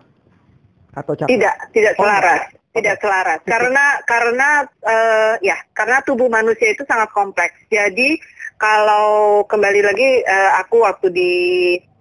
atau 0.93 1.13
cakra? 1.17 1.33
Tidak, 1.33 1.55
tidak 1.73 1.93
Oh, 1.97 2.05
selaras. 2.05 2.41
Tidak 2.73 2.95
selaras. 2.97 3.39
Karena 3.45 4.01
karena 4.01 4.49
eh, 4.81 5.33
ya, 5.45 5.57
karena 5.77 6.01
tubuh 6.01 6.25
manusia 6.25 6.73
itu 6.73 6.81
sangat 6.89 7.09
kompleks. 7.13 7.53
Jadi 7.69 8.17
kalau 8.57 9.43
kembali 9.45 9.81
lagi 9.83 10.09
eh, 10.23 10.51
aku 10.59 10.83
waktu 10.85 11.07
di 11.11 11.31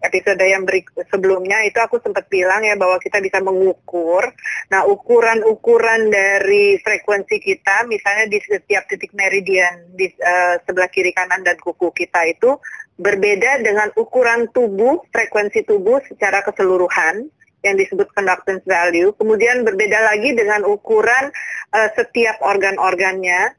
episode 0.02 0.42
yang 0.42 0.66
berik- 0.66 0.90
sebelumnya 1.08 1.62
itu 1.62 1.78
aku 1.78 2.02
sempat 2.02 2.26
bilang 2.26 2.66
ya 2.66 2.74
bahwa 2.74 2.98
kita 2.98 3.22
bisa 3.22 3.38
mengukur. 3.38 4.26
Nah, 4.74 4.82
ukuran-ukuran 4.84 6.10
dari 6.10 6.76
frekuensi 6.82 7.38
kita 7.38 7.86
misalnya 7.86 8.26
di 8.26 8.38
setiap 8.42 8.90
titik 8.90 9.14
meridian 9.14 9.94
di 9.94 10.10
eh, 10.10 10.56
sebelah 10.66 10.90
kiri 10.90 11.14
kanan 11.14 11.46
dan 11.46 11.56
kuku 11.56 11.94
kita 11.94 12.26
itu 12.26 12.58
berbeda 12.98 13.62
dengan 13.62 13.88
ukuran 13.96 14.50
tubuh, 14.50 15.00
frekuensi 15.08 15.64
tubuh 15.64 16.02
secara 16.04 16.44
keseluruhan 16.44 17.30
yang 17.62 17.78
disebut 17.78 18.10
conductance 18.10 18.66
value, 18.66 19.14
kemudian 19.14 19.62
berbeda 19.62 20.02
lagi 20.02 20.34
dengan 20.34 20.66
ukuran 20.66 21.30
eh, 21.72 21.90
setiap 21.94 22.42
organ-organnya, 22.42 23.54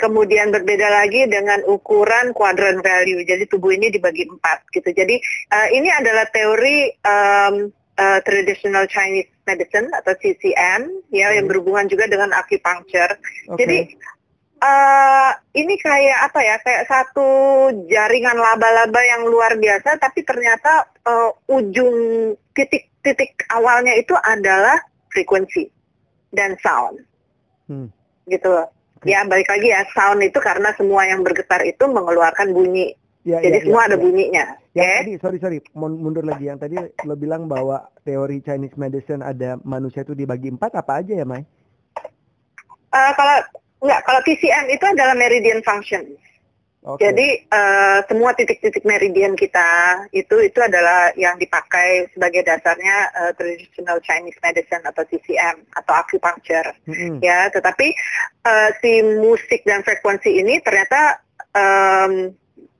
kemudian 0.00 0.48
berbeda 0.48 0.88
lagi 0.88 1.28
dengan 1.28 1.60
ukuran 1.68 2.32
quadrant 2.32 2.80
value. 2.80 3.20
Jadi 3.22 3.44
tubuh 3.44 3.76
ini 3.76 3.92
dibagi 3.92 4.24
empat 4.24 4.72
gitu. 4.72 4.88
Jadi 4.88 5.20
eh, 5.52 5.68
ini 5.76 5.92
adalah 5.92 6.24
teori 6.32 6.88
em, 6.88 7.54
eh, 7.94 8.20
traditional 8.24 8.88
Chinese 8.88 9.28
medicine 9.44 9.92
atau 9.92 10.16
CCM 10.16 10.88
ya 11.12 11.36
yang 11.36 11.44
Hmm. 11.44 11.50
berhubungan 11.52 11.84
juga 11.86 12.08
dengan 12.08 12.32
acupuncture. 12.32 13.20
Oke. 13.52 13.60
Jadi 13.60 13.78
eh 14.60 15.30
ini 15.56 15.74
kayak 15.76 16.32
apa 16.32 16.40
ya? 16.40 16.56
Kayak 16.60 16.84
satu 16.88 17.28
jaringan 17.88 18.36
laba-laba 18.36 19.00
yang 19.04 19.24
luar 19.24 19.56
biasa, 19.56 19.96
tapi 19.96 20.24
ternyata 20.24 20.88
eh, 21.04 21.30
ujung 21.48 21.96
titik-titik 22.52 23.44
awalnya 23.48 23.96
itu 23.96 24.12
adalah 24.16 24.76
frekuensi 25.10 25.64
dan 26.30 26.54
sound, 26.60 27.00
Hmm. 27.66 27.88
gitu 28.28 28.46
loh. 28.46 28.68
Ya 29.08 29.24
balik 29.24 29.48
lagi 29.48 29.72
ya, 29.72 29.80
sound 29.96 30.20
itu 30.20 30.36
karena 30.44 30.76
semua 30.76 31.08
yang 31.08 31.24
bergetar 31.24 31.64
itu 31.64 31.88
mengeluarkan 31.88 32.52
bunyi. 32.52 32.92
Ya, 33.24 33.40
Jadi 33.40 33.60
ya, 33.60 33.64
semua 33.68 33.82
ya, 33.84 33.86
ada 33.92 33.96
ya. 33.96 34.02
bunyinya. 34.04 34.44
Yang 34.70 34.86
Oke? 34.86 34.96
tadi, 35.00 35.12
sorry 35.20 35.38
sorry, 35.40 35.58
mun- 35.72 36.00
mundur 36.00 36.24
lagi. 36.24 36.48
Yang 36.48 36.68
tadi 36.68 36.76
lo 37.08 37.14
bilang 37.16 37.48
bahwa 37.48 37.88
teori 38.04 38.44
Chinese 38.44 38.76
medicine 38.76 39.24
ada 39.24 39.56
manusia 39.64 40.04
itu 40.04 40.12
dibagi 40.12 40.52
empat 40.52 40.76
apa 40.76 41.00
aja 41.00 41.16
ya, 41.16 41.24
Mai? 41.24 41.44
Eh, 42.90 43.12
kalau 43.16 43.36
enggak, 43.80 44.00
kalau 44.04 44.20
TCM 44.24 44.66
itu 44.68 44.84
adalah 44.84 45.16
meridian 45.16 45.60
function. 45.64 46.04
Oke. 46.80 47.04
Jadi 47.04 47.44
eh, 47.44 47.98
semua 48.08 48.32
titik-titik 48.32 48.88
meridian 48.88 49.36
kita 49.36 50.00
itu 50.16 50.32
itu 50.40 50.56
adalah 50.64 51.12
yang 51.12 51.36
dipakai 51.36 52.08
sebagai 52.16 52.40
dasarnya 52.40 52.96
eh, 53.12 53.32
traditional 53.36 54.00
Chinese 54.00 54.40
medicine 54.40 54.80
atau 54.88 55.04
TCM 55.04 55.60
atau 55.76 55.92
acupuncture 55.92 56.72
Mm-mm. 56.88 57.20
ya. 57.20 57.52
Tetapi 57.52 57.88
eh, 58.48 58.70
si 58.80 58.92
musik 59.20 59.60
dan 59.68 59.84
frekuensi 59.84 60.40
ini 60.40 60.56
ternyata 60.64 61.20
em, 61.52 62.32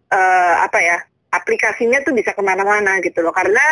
eh, 0.09 0.55
apa 0.65 0.79
ya 0.81 0.97
aplikasinya 1.37 2.01
tuh 2.01 2.17
bisa 2.17 2.33
ke 2.33 2.41
mana-mana 2.41 3.05
gitu 3.05 3.21
loh 3.21 3.37
karena 3.37 3.63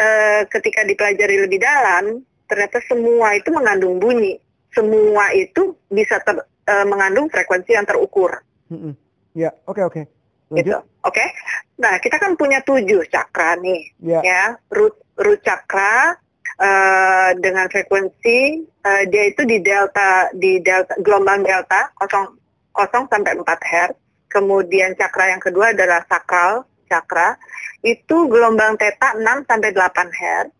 eh, 0.00 0.48
ketika 0.48 0.80
dipelajari 0.88 1.44
lebih 1.44 1.60
dalam 1.60 2.24
ternyata 2.48 2.80
semua 2.88 3.36
itu 3.36 3.52
mengandung 3.52 4.00
bunyi, 4.00 4.40
semua 4.72 5.28
itu 5.36 5.76
bisa 5.92 6.24
ter- 6.24 6.48
eh, 6.72 6.86
mengandung 6.88 7.28
frekuensi 7.28 7.76
yang 7.76 7.84
terukur 7.84 8.40
Mm-mm. 8.72 9.03
Ya, 9.34 9.50
oke 9.66 9.82
oke. 9.82 10.02
gitu. 10.54 10.70
Lanjut. 10.70 10.82
Oke. 11.04 11.24
Nah, 11.82 11.98
kita 11.98 12.16
kan 12.22 12.38
punya 12.38 12.62
tujuh 12.62 13.02
cakra 13.10 13.58
nih, 13.58 13.82
Ya. 13.98 14.20
ya. 14.22 14.42
Root 14.70 14.94
root 15.18 15.42
cakra 15.42 16.14
eh, 16.62 17.30
dengan 17.42 17.66
frekuensi 17.66 18.38
eh, 18.62 19.02
dia 19.10 19.24
itu 19.26 19.42
di 19.42 19.58
delta 19.58 20.30
di 20.30 20.62
delta 20.62 20.94
gelombang 21.02 21.42
delta 21.42 21.90
0 21.98 22.38
0 22.78 23.10
sampai 23.10 23.32
4 23.34 23.70
hertz. 23.74 23.98
Kemudian 24.30 24.94
cakra 24.94 25.34
yang 25.34 25.42
kedua 25.42 25.74
adalah 25.74 26.06
sakral 26.06 26.62
cakra. 26.86 27.34
Itu 27.82 28.30
gelombang 28.30 28.78
theta 28.78 29.18
6 29.18 29.50
sampai 29.50 29.70
8 29.74 30.10
hertz. 30.14 30.54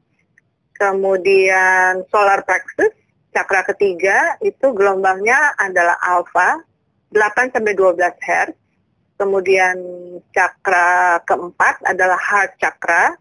Kemudian 0.75 2.03
solar 2.11 2.43
plexus 2.43 2.91
cakra 3.31 3.63
ketiga 3.71 4.35
itu 4.43 4.75
gelombangnya 4.75 5.55
adalah 5.59 5.95
alpha 6.03 6.59
8 7.15 7.55
sampai 7.55 7.75
12 7.79 8.19
hertz. 8.19 8.59
Kemudian 9.15 9.77
cakra 10.35 11.23
keempat 11.23 11.87
adalah 11.87 12.19
heart 12.19 12.59
chakra 12.59 13.15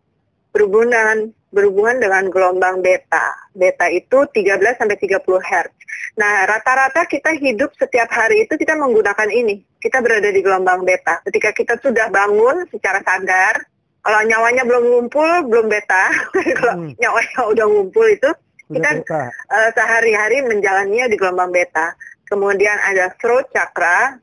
berhubungan 0.54 1.34
berhubungan 1.54 2.02
dengan 2.02 2.24
gelombang 2.34 2.82
beta. 2.82 3.34
Beta 3.54 3.86
itu 3.94 4.26
13 4.26 4.78
sampai 4.78 4.98
30 4.98 5.22
Hz. 5.22 5.70
Nah, 6.18 6.46
rata-rata 6.50 7.06
kita 7.06 7.38
hidup 7.38 7.74
setiap 7.78 8.10
hari 8.10 8.46
itu 8.46 8.58
kita 8.58 8.74
menggunakan 8.74 9.30
ini. 9.30 9.62
Kita 9.78 10.02
berada 10.02 10.30
di 10.34 10.42
gelombang 10.42 10.82
beta. 10.82 11.22
Ketika 11.26 11.54
kita 11.54 11.74
sudah 11.82 12.10
bangun 12.10 12.66
secara 12.74 13.02
sadar, 13.06 13.62
kalau 14.02 14.20
nyawanya 14.26 14.66
belum 14.66 14.84
ngumpul, 14.90 15.30
belum 15.50 15.70
beta. 15.70 16.10
kalau 16.58 16.74
Hmm. 16.74 16.94
nyawanya 16.98 17.40
udah 17.54 17.66
ngumpul 17.70 18.06
itu 18.10 18.30
Udah 18.72 18.92
kita 18.96 19.22
eh, 19.30 19.70
sehari-hari 19.76 20.42
menjalaninya 20.48 21.06
di 21.12 21.16
gelombang 21.20 21.54
beta. 21.54 21.94
Kemudian 22.26 22.78
ada 22.82 23.14
throat 23.22 23.46
chakra. 23.54 24.18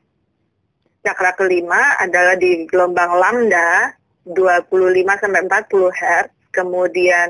Chakra 1.01 1.33
kelima 1.33 1.97
adalah 1.97 2.37
di 2.37 2.65
gelombang 2.69 3.17
lambda 3.17 3.97
25 4.25 5.21
sampai 5.21 5.41
40 5.49 5.97
Hz. 5.97 6.27
Kemudian 6.53 7.27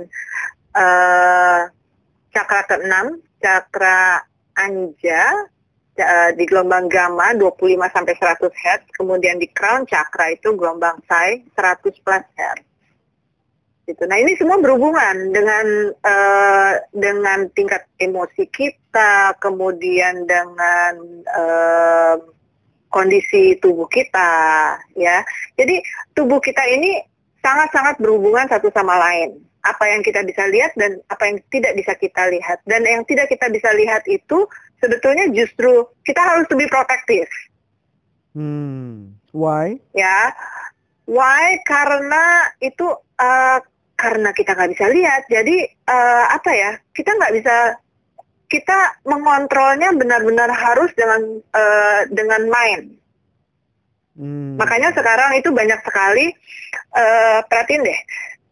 eh, 0.76 1.62
cakra 2.36 2.62
keenam, 2.68 3.20
cakra 3.40 4.28
anja 4.60 5.48
di 6.34 6.44
gelombang 6.50 6.90
gamma 6.90 7.32
25 7.38 7.96
sampai 7.96 8.14
100 8.20 8.44
Hz. 8.52 8.82
Kemudian 8.96 9.40
di 9.40 9.48
crown 9.52 9.88
chakra 9.88 10.36
itu 10.36 10.52
gelombang 10.58 11.00
psi 11.08 11.48
100 11.56 12.04
plus 12.04 12.26
Hz 12.36 12.72
gitu. 13.92 14.04
Nah 14.08 14.18
ini 14.18 14.32
semua 14.40 14.58
berhubungan 14.64 15.36
dengan 15.36 15.66
eh, 15.92 16.74
dengan 16.96 17.40
tingkat 17.52 17.84
emosi 18.00 18.48
kita, 18.48 19.36
kemudian 19.44 20.24
dengan 20.24 20.94
eh, 21.28 22.16
kondisi 22.92 23.56
tubuh 23.64 23.88
kita, 23.88 24.76
ya. 25.00 25.24
Jadi 25.56 25.80
tubuh 26.14 26.44
kita 26.44 26.62
ini 26.68 27.00
sangat-sangat 27.42 27.98
berhubungan 27.98 28.46
satu 28.46 28.70
sama 28.76 29.00
lain. 29.00 29.40
Apa 29.62 29.94
yang 29.94 30.02
kita 30.02 30.26
bisa 30.26 30.46
lihat 30.50 30.74
dan 30.74 30.98
apa 31.10 31.24
yang 31.30 31.38
tidak 31.54 31.74
bisa 31.78 31.94
kita 31.98 32.30
lihat. 32.30 32.62
Dan 32.66 32.86
yang 32.86 33.06
tidak 33.06 33.30
kita 33.30 33.50
bisa 33.50 33.70
lihat 33.78 34.04
itu 34.10 34.46
sebetulnya 34.82 35.30
justru 35.34 35.86
kita 36.06 36.22
harus 36.22 36.46
lebih 36.50 36.68
protektif. 36.70 37.30
Hmm. 38.34 39.18
Why? 39.32 39.80
ya. 39.96 40.34
Why? 41.08 41.62
Karena 41.64 42.52
itu 42.60 42.90
eh, 43.22 43.60
karena 43.96 44.30
kita 44.34 44.58
nggak 44.58 44.72
bisa 44.74 44.86
lihat. 44.90 45.22
Jadi 45.30 45.58
eh, 45.70 46.26
apa 46.26 46.52
ya? 46.52 46.72
Kita 46.90 47.14
nggak 47.14 47.34
bisa 47.38 47.56
kita 48.52 49.00
mengontrolnya 49.08 49.96
benar-benar 49.96 50.52
harus 50.52 50.92
dengan 50.92 51.40
eh, 51.40 52.02
dengan 52.12 52.42
mind. 52.52 52.86
Hmm. 54.20 54.60
Makanya 54.60 54.92
sekarang 54.92 55.40
itu 55.40 55.56
banyak 55.56 55.80
sekali 55.88 56.36
eh, 56.92 57.40
perhatiin 57.48 57.88
deh, 57.88 58.00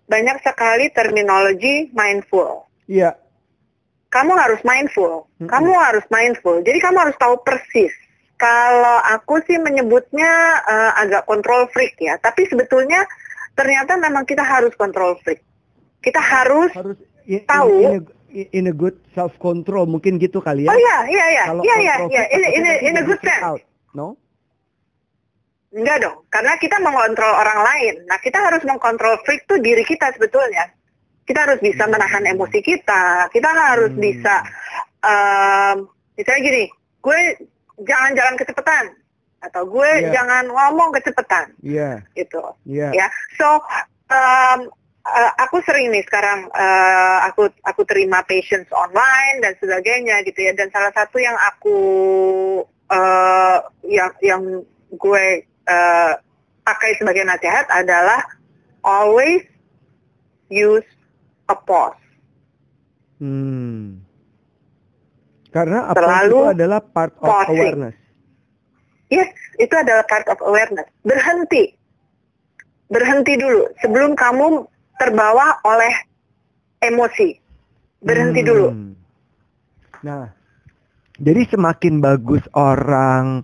banyak 0.08 0.40
sekali 0.40 0.88
terminologi 0.96 1.92
mindful. 1.92 2.64
Iya. 2.88 3.20
Kamu 4.10 4.34
harus 4.40 4.64
mindful. 4.66 5.30
Mm-mm. 5.38 5.52
Kamu 5.52 5.70
harus 5.78 6.02
mindful. 6.10 6.64
Jadi 6.66 6.80
kamu 6.82 6.98
harus 6.98 7.18
tahu 7.20 7.36
persis. 7.46 7.94
Kalau 8.40 9.04
aku 9.04 9.44
sih 9.44 9.60
menyebutnya 9.60 10.64
eh, 10.64 10.92
agak 10.96 11.28
control 11.28 11.68
freak 11.76 12.00
ya, 12.00 12.16
tapi 12.24 12.48
sebetulnya 12.48 13.04
ternyata 13.54 14.00
memang 14.00 14.24
kita 14.24 14.48
harus 14.48 14.72
control 14.80 15.20
freak. 15.28 15.44
Kita 16.00 16.24
harus, 16.24 16.72
harus 16.72 16.96
tahu. 17.44 17.76
in, 17.84 18.00
in, 18.00 18.08
a, 18.08 18.19
in 18.32 18.68
a 18.68 18.74
good 18.74 18.96
self 19.12 19.34
control 19.38 19.86
mungkin 19.86 20.18
gitu 20.18 20.40
kali 20.40 20.66
ya. 20.66 20.72
oh 20.72 20.78
iya, 20.78 20.98
iya, 21.06 21.26
iya, 21.30 21.44
iya, 21.54 21.76
iya, 21.82 21.96
iya, 22.08 22.24
in, 22.34 22.42
in, 22.44 22.64
nanti 22.64 22.86
in 22.86 22.96
a 22.98 23.04
good 23.04 23.22
sense. 23.22 23.44
out. 23.44 23.62
No? 23.92 24.16
Enggak 25.70 26.02
dong, 26.02 26.26
karena 26.34 26.58
kita 26.58 26.82
mengontrol 26.82 27.30
orang 27.30 27.62
lain. 27.62 27.94
Nah, 28.10 28.18
kita 28.18 28.42
harus 28.42 28.66
mengkontrol 28.66 29.22
freak 29.22 29.46
tuh 29.46 29.62
diri 29.62 29.86
kita 29.86 30.10
sebetulnya. 30.18 30.66
Kita 31.22 31.46
harus 31.46 31.62
bisa 31.62 31.86
menahan 31.86 32.26
emosi 32.26 32.58
kita. 32.58 33.30
Kita 33.30 33.50
harus 33.54 33.94
Hmm. 33.94 34.02
bisa, 34.02 34.36
um, 35.06 35.86
misalnya 36.18 36.42
gini, 36.42 36.64
gue 37.06 37.20
jangan 37.86 38.12
jalan 38.18 38.36
kecepatan 38.36 38.86
atau 39.40 39.62
gue 39.70 39.92
Iya. 40.04 40.10
jangan 40.10 40.50
ngomong 40.50 40.90
kecepatan, 40.98 41.54
Iya, 41.62 42.02
gitu. 42.12 42.42
iya. 42.66 42.90
Ya, 42.92 43.08
so 43.38 43.62
um, 44.10 44.74
uh, 45.06 45.32
aku 45.40 45.62
sering 45.64 45.92
nih 45.94 46.04
sekarang 46.08 46.48
uh, 46.52 47.18
aku 47.30 47.52
aku 47.64 47.82
terima 47.88 48.24
patients 48.26 48.72
online 48.72 49.44
dan 49.44 49.54
sebagainya 49.60 50.24
gitu 50.28 50.40
ya. 50.44 50.54
Dan 50.56 50.72
salah 50.74 50.92
satu 50.96 51.18
yang 51.20 51.38
aku 51.38 51.78
uh, 52.92 53.58
yang 53.88 54.12
yang 54.24 54.42
gue 54.90 55.26
uh, 55.70 56.14
pakai 56.66 56.92
sebagai 56.98 57.24
nasihat 57.26 57.66
adalah 57.70 58.22
always 58.86 59.46
use 60.50 60.88
a 61.50 61.56
pause. 61.56 61.98
Hmm. 63.20 64.02
Karena 65.50 65.90
apa 65.90 65.98
Selalu 65.98 66.38
itu 66.38 66.54
adalah 66.54 66.80
part 66.80 67.14
of 67.20 67.26
pausing. 67.26 67.58
awareness. 67.58 67.98
Yes, 69.10 69.34
itu 69.58 69.74
adalah 69.74 70.06
part 70.06 70.30
of 70.30 70.38
awareness. 70.46 70.86
Berhenti. 71.02 71.74
Berhenti 72.90 73.34
dulu 73.38 73.66
sebelum 73.82 74.14
kamu 74.14 74.66
terbawa 75.00 75.64
oleh 75.64 75.94
emosi. 76.84 77.40
Berhenti 78.04 78.44
Hmm. 78.44 78.50
dulu. 78.52 78.68
Nah, 80.04 80.28
jadi 81.20 81.48
semakin 81.52 82.00
bagus 82.00 82.44
orang 82.56 83.44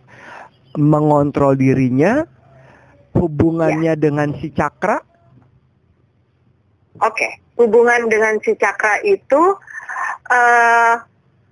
mengontrol 0.75 1.55
dirinya, 1.55 2.27
hubungannya 3.15 3.95
Ya. 3.95 3.99
dengan 3.99 4.35
si 4.39 4.51
cakra, 4.51 4.99
Oke, 7.03 7.27
hubungan 7.59 8.07
dengan 8.07 8.39
si 8.39 8.55
cakra 8.55 9.03
itu 9.03 9.59
eh 10.31 10.95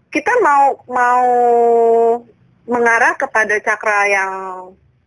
kita 0.08 0.34
mau 0.40 0.80
mau 0.88 1.26
mengarah 2.64 3.12
kepada 3.20 3.60
cakra 3.60 4.08
yang 4.08 4.32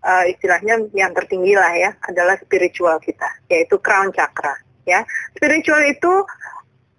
eh, 0.05 0.37
istilahnya 0.37 0.93
yang 0.93 1.17
tertinggi 1.17 1.57
lah 1.57 1.73
ya, 1.73 1.91
adalah 2.05 2.37
spiritual 2.37 3.01
kita, 3.01 3.27
yaitu 3.49 3.81
crown 3.81 4.13
chakra. 4.13 4.61
Ya, 4.87 5.03
spiritual 5.35 5.83
itu 5.91 6.15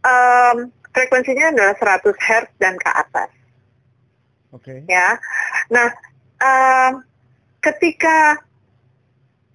em, 0.04 0.58
frekuensinya 0.92 1.56
adalah 1.56 1.76
100 1.80 2.12
Hz 2.20 2.46
dan 2.60 2.76
ke 2.76 2.90
atas. 2.92 3.32
oke, 4.52 4.84
ya. 4.92 5.16
Nah, 5.72 5.88
em, 6.44 6.94
ketika 7.64 8.44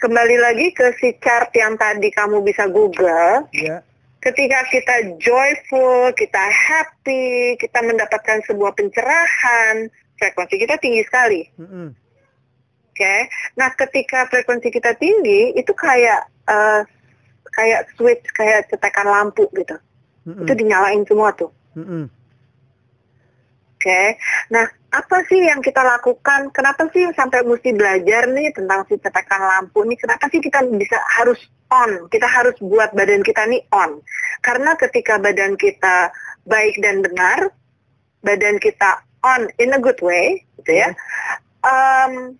kembali 0.00 0.36
lagi 0.40 0.66
ke 0.74 0.96
si 0.98 1.14
chart 1.20 1.52
yang 1.54 1.76
tadi 1.76 2.08
kamu 2.08 2.40
bisa 2.40 2.66
Google, 2.72 3.46
ya, 3.52 3.84
ketika 4.22 4.58
kita 4.70 4.94
joyful, 5.18 6.14
kita 6.14 6.44
happy, 6.46 7.58
kita 7.58 7.78
mendapatkan 7.82 8.40
sebuah 8.46 8.72
pencerahan, 8.72 9.90
frekuensi 10.16 10.56
kita 10.56 10.78
tinggi 10.78 11.02
sekali. 11.02 11.42
Mm-mm. 11.58 11.90
Oke. 12.92 13.16
Nah, 13.59 13.72
ketika 13.74 14.30
frekuensi 14.30 14.68
kita 14.70 14.94
tinggi, 14.94 15.59
itu 15.59 15.72
kayak 15.74 16.28
eh, 16.46 16.83
kayak 17.52 17.92
switch, 17.94 18.24
kayak 18.32 18.68
cetekan 18.72 19.06
lampu 19.06 19.46
gitu. 19.52 19.76
Mm-mm. 20.26 20.44
Itu 20.48 20.52
dinyalain 20.56 21.04
semua 21.04 21.30
tuh. 21.36 21.52
Mm-mm. 21.76 22.08
Oke, 23.82 24.14
nah 24.46 24.62
apa 24.94 25.26
sih 25.26 25.42
yang 25.42 25.58
kita 25.58 25.82
lakukan? 25.82 26.54
Kenapa 26.54 26.86
sih 26.94 27.02
sampai 27.18 27.42
mesti 27.42 27.74
belajar 27.74 28.30
nih 28.30 28.54
tentang 28.54 28.86
si 28.86 28.94
cetekan 28.94 29.42
lampu 29.42 29.82
nih? 29.82 29.98
Kenapa 29.98 30.30
sih 30.30 30.38
kita 30.38 30.62
bisa 30.70 31.02
harus 31.18 31.42
on? 31.66 32.06
Kita 32.06 32.30
harus 32.30 32.54
buat 32.62 32.94
badan 32.94 33.26
kita 33.26 33.42
nih 33.50 33.66
on. 33.74 33.98
Karena 34.38 34.78
ketika 34.78 35.18
badan 35.18 35.58
kita 35.58 36.14
baik 36.46 36.78
dan 36.78 37.02
benar, 37.02 37.50
badan 38.22 38.62
kita 38.62 39.02
on 39.26 39.50
in 39.58 39.74
a 39.74 39.82
good 39.82 39.98
way, 39.98 40.46
gitu 40.62 40.78
ya, 40.78 40.94
em, 41.66 42.38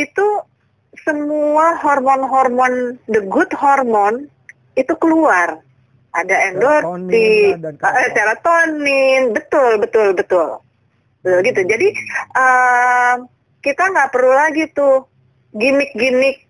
itu 0.00 0.26
semua 1.04 1.76
hormon-hormon 1.84 2.96
the 3.12 3.20
good 3.28 3.52
hormon 3.52 4.31
itu 4.78 4.94
keluar. 4.96 5.60
Ada 6.12 6.52
endorfin, 6.52 7.56
eh, 7.56 8.08
serotonin, 8.12 9.32
betul, 9.32 9.80
betul, 9.80 10.12
betul. 10.12 10.60
Betul 11.24 11.38
gitu. 11.48 11.60
Jadi 11.64 11.88
eh, 12.36 13.14
kita 13.64 13.82
nggak 13.88 14.10
perlu 14.12 14.32
lagi 14.32 14.68
tuh 14.76 15.08
gimmick-gimmick 15.56 16.44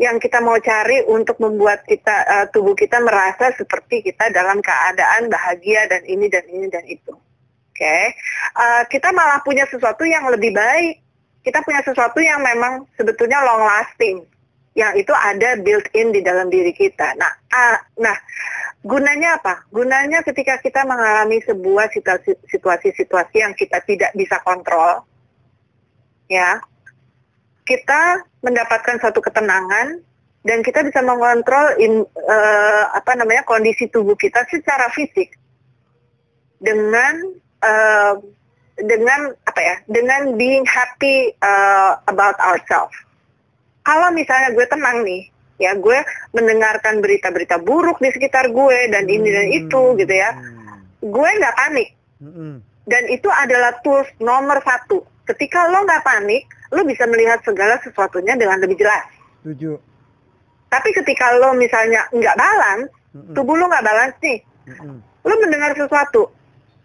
yang 0.00 0.18
kita 0.18 0.42
mau 0.42 0.56
cari 0.58 1.04
untuk 1.04 1.36
membuat 1.36 1.84
kita 1.84 2.16
eh, 2.24 2.46
tubuh 2.48 2.72
kita 2.72 2.96
merasa 3.04 3.52
seperti 3.52 4.00
kita 4.00 4.32
dalam 4.32 4.64
keadaan 4.64 5.28
bahagia 5.28 5.84
dan 5.84 6.00
ini 6.08 6.26
dan 6.32 6.44
ini 6.48 6.66
dan 6.72 6.84
itu. 6.88 7.12
Oke, 7.74 8.14
Eh, 8.54 8.82
kita 8.86 9.10
malah 9.10 9.42
punya 9.42 9.66
sesuatu 9.66 10.06
yang 10.06 10.30
lebih 10.30 10.54
baik. 10.54 11.02
Kita 11.42 11.60
punya 11.66 11.82
sesuatu 11.82 12.22
yang 12.22 12.38
memang 12.40 12.86
sebetulnya 12.94 13.42
long 13.42 13.66
lasting, 13.66 14.22
yang 14.74 14.92
itu 14.98 15.14
ada 15.14 15.54
built 15.62 15.86
in 15.94 16.10
di 16.10 16.20
dalam 16.20 16.50
diri 16.50 16.74
kita. 16.74 17.14
Nah, 17.14 17.30
ah, 17.54 17.78
nah 17.94 18.16
gunanya 18.82 19.38
apa? 19.38 19.70
Gunanya 19.70 20.26
ketika 20.26 20.58
kita 20.58 20.82
mengalami 20.82 21.38
sebuah 21.46 21.94
situasi- 21.94 22.42
situasi-situasi 22.50 23.36
yang 23.38 23.54
kita 23.54 23.78
tidak 23.86 24.10
bisa 24.18 24.42
kontrol, 24.42 25.06
ya, 26.26 26.58
kita 27.62 28.26
mendapatkan 28.42 28.98
suatu 28.98 29.22
ketenangan 29.22 30.02
dan 30.44 30.58
kita 30.60 30.82
bisa 30.82 31.00
mengontrol 31.06 31.78
in, 31.78 32.02
eh, 32.04 32.84
apa 32.92 33.14
namanya 33.14 33.46
kondisi 33.46 33.86
tubuh 33.88 34.18
kita 34.18 34.42
secara 34.50 34.90
fisik 34.90 35.32
dengan 36.58 37.30
eh, 37.62 38.14
dengan 38.74 39.30
apa 39.46 39.60
ya? 39.62 39.76
Dengan 39.86 40.34
being 40.34 40.66
happy 40.66 41.30
eh, 41.30 41.92
about 42.10 42.36
ourselves. 42.42 42.98
Kalau 43.84 44.08
misalnya 44.16 44.56
gue 44.56 44.66
tenang 44.66 45.04
nih, 45.04 45.28
ya 45.60 45.76
gue 45.76 45.98
mendengarkan 46.32 47.04
berita-berita 47.04 47.60
buruk 47.60 48.00
di 48.00 48.08
sekitar 48.10 48.48
gue 48.48 48.78
dan 48.88 49.04
ini 49.04 49.28
dan 49.28 49.48
itu 49.52 49.82
gitu 50.00 50.14
ya, 50.14 50.32
Hmm. 50.32 50.80
gue 51.04 51.28
nggak 51.36 51.54
panik. 51.54 51.88
Mm-mm. 52.24 52.64
Dan 52.84 53.02
itu 53.12 53.28
adalah 53.28 53.76
tools 53.84 54.08
nomor 54.20 54.60
satu. 54.64 55.04
Ketika 55.24 55.68
lo 55.68 55.84
nggak 55.84 56.04
panik, 56.04 56.48
lo 56.72 56.84
bisa 56.84 57.04
melihat 57.04 57.44
segala 57.44 57.76
sesuatunya 57.80 58.36
dengan 58.40 58.60
lebih 58.60 58.80
jelas. 58.80 59.04
Setuju. 59.44 59.76
Tapi 60.72 60.88
ketika 60.90 61.36
lo 61.36 61.52
misalnya 61.52 62.08
nggak 62.08 62.36
balance, 62.36 62.88
Mm-mm. 63.12 63.36
tubuh 63.36 63.54
lo 63.56 63.68
nggak 63.68 63.84
balance 63.84 64.16
nih, 64.24 64.40
lo 65.24 65.34
mendengar 65.40 65.76
sesuatu, 65.76 66.28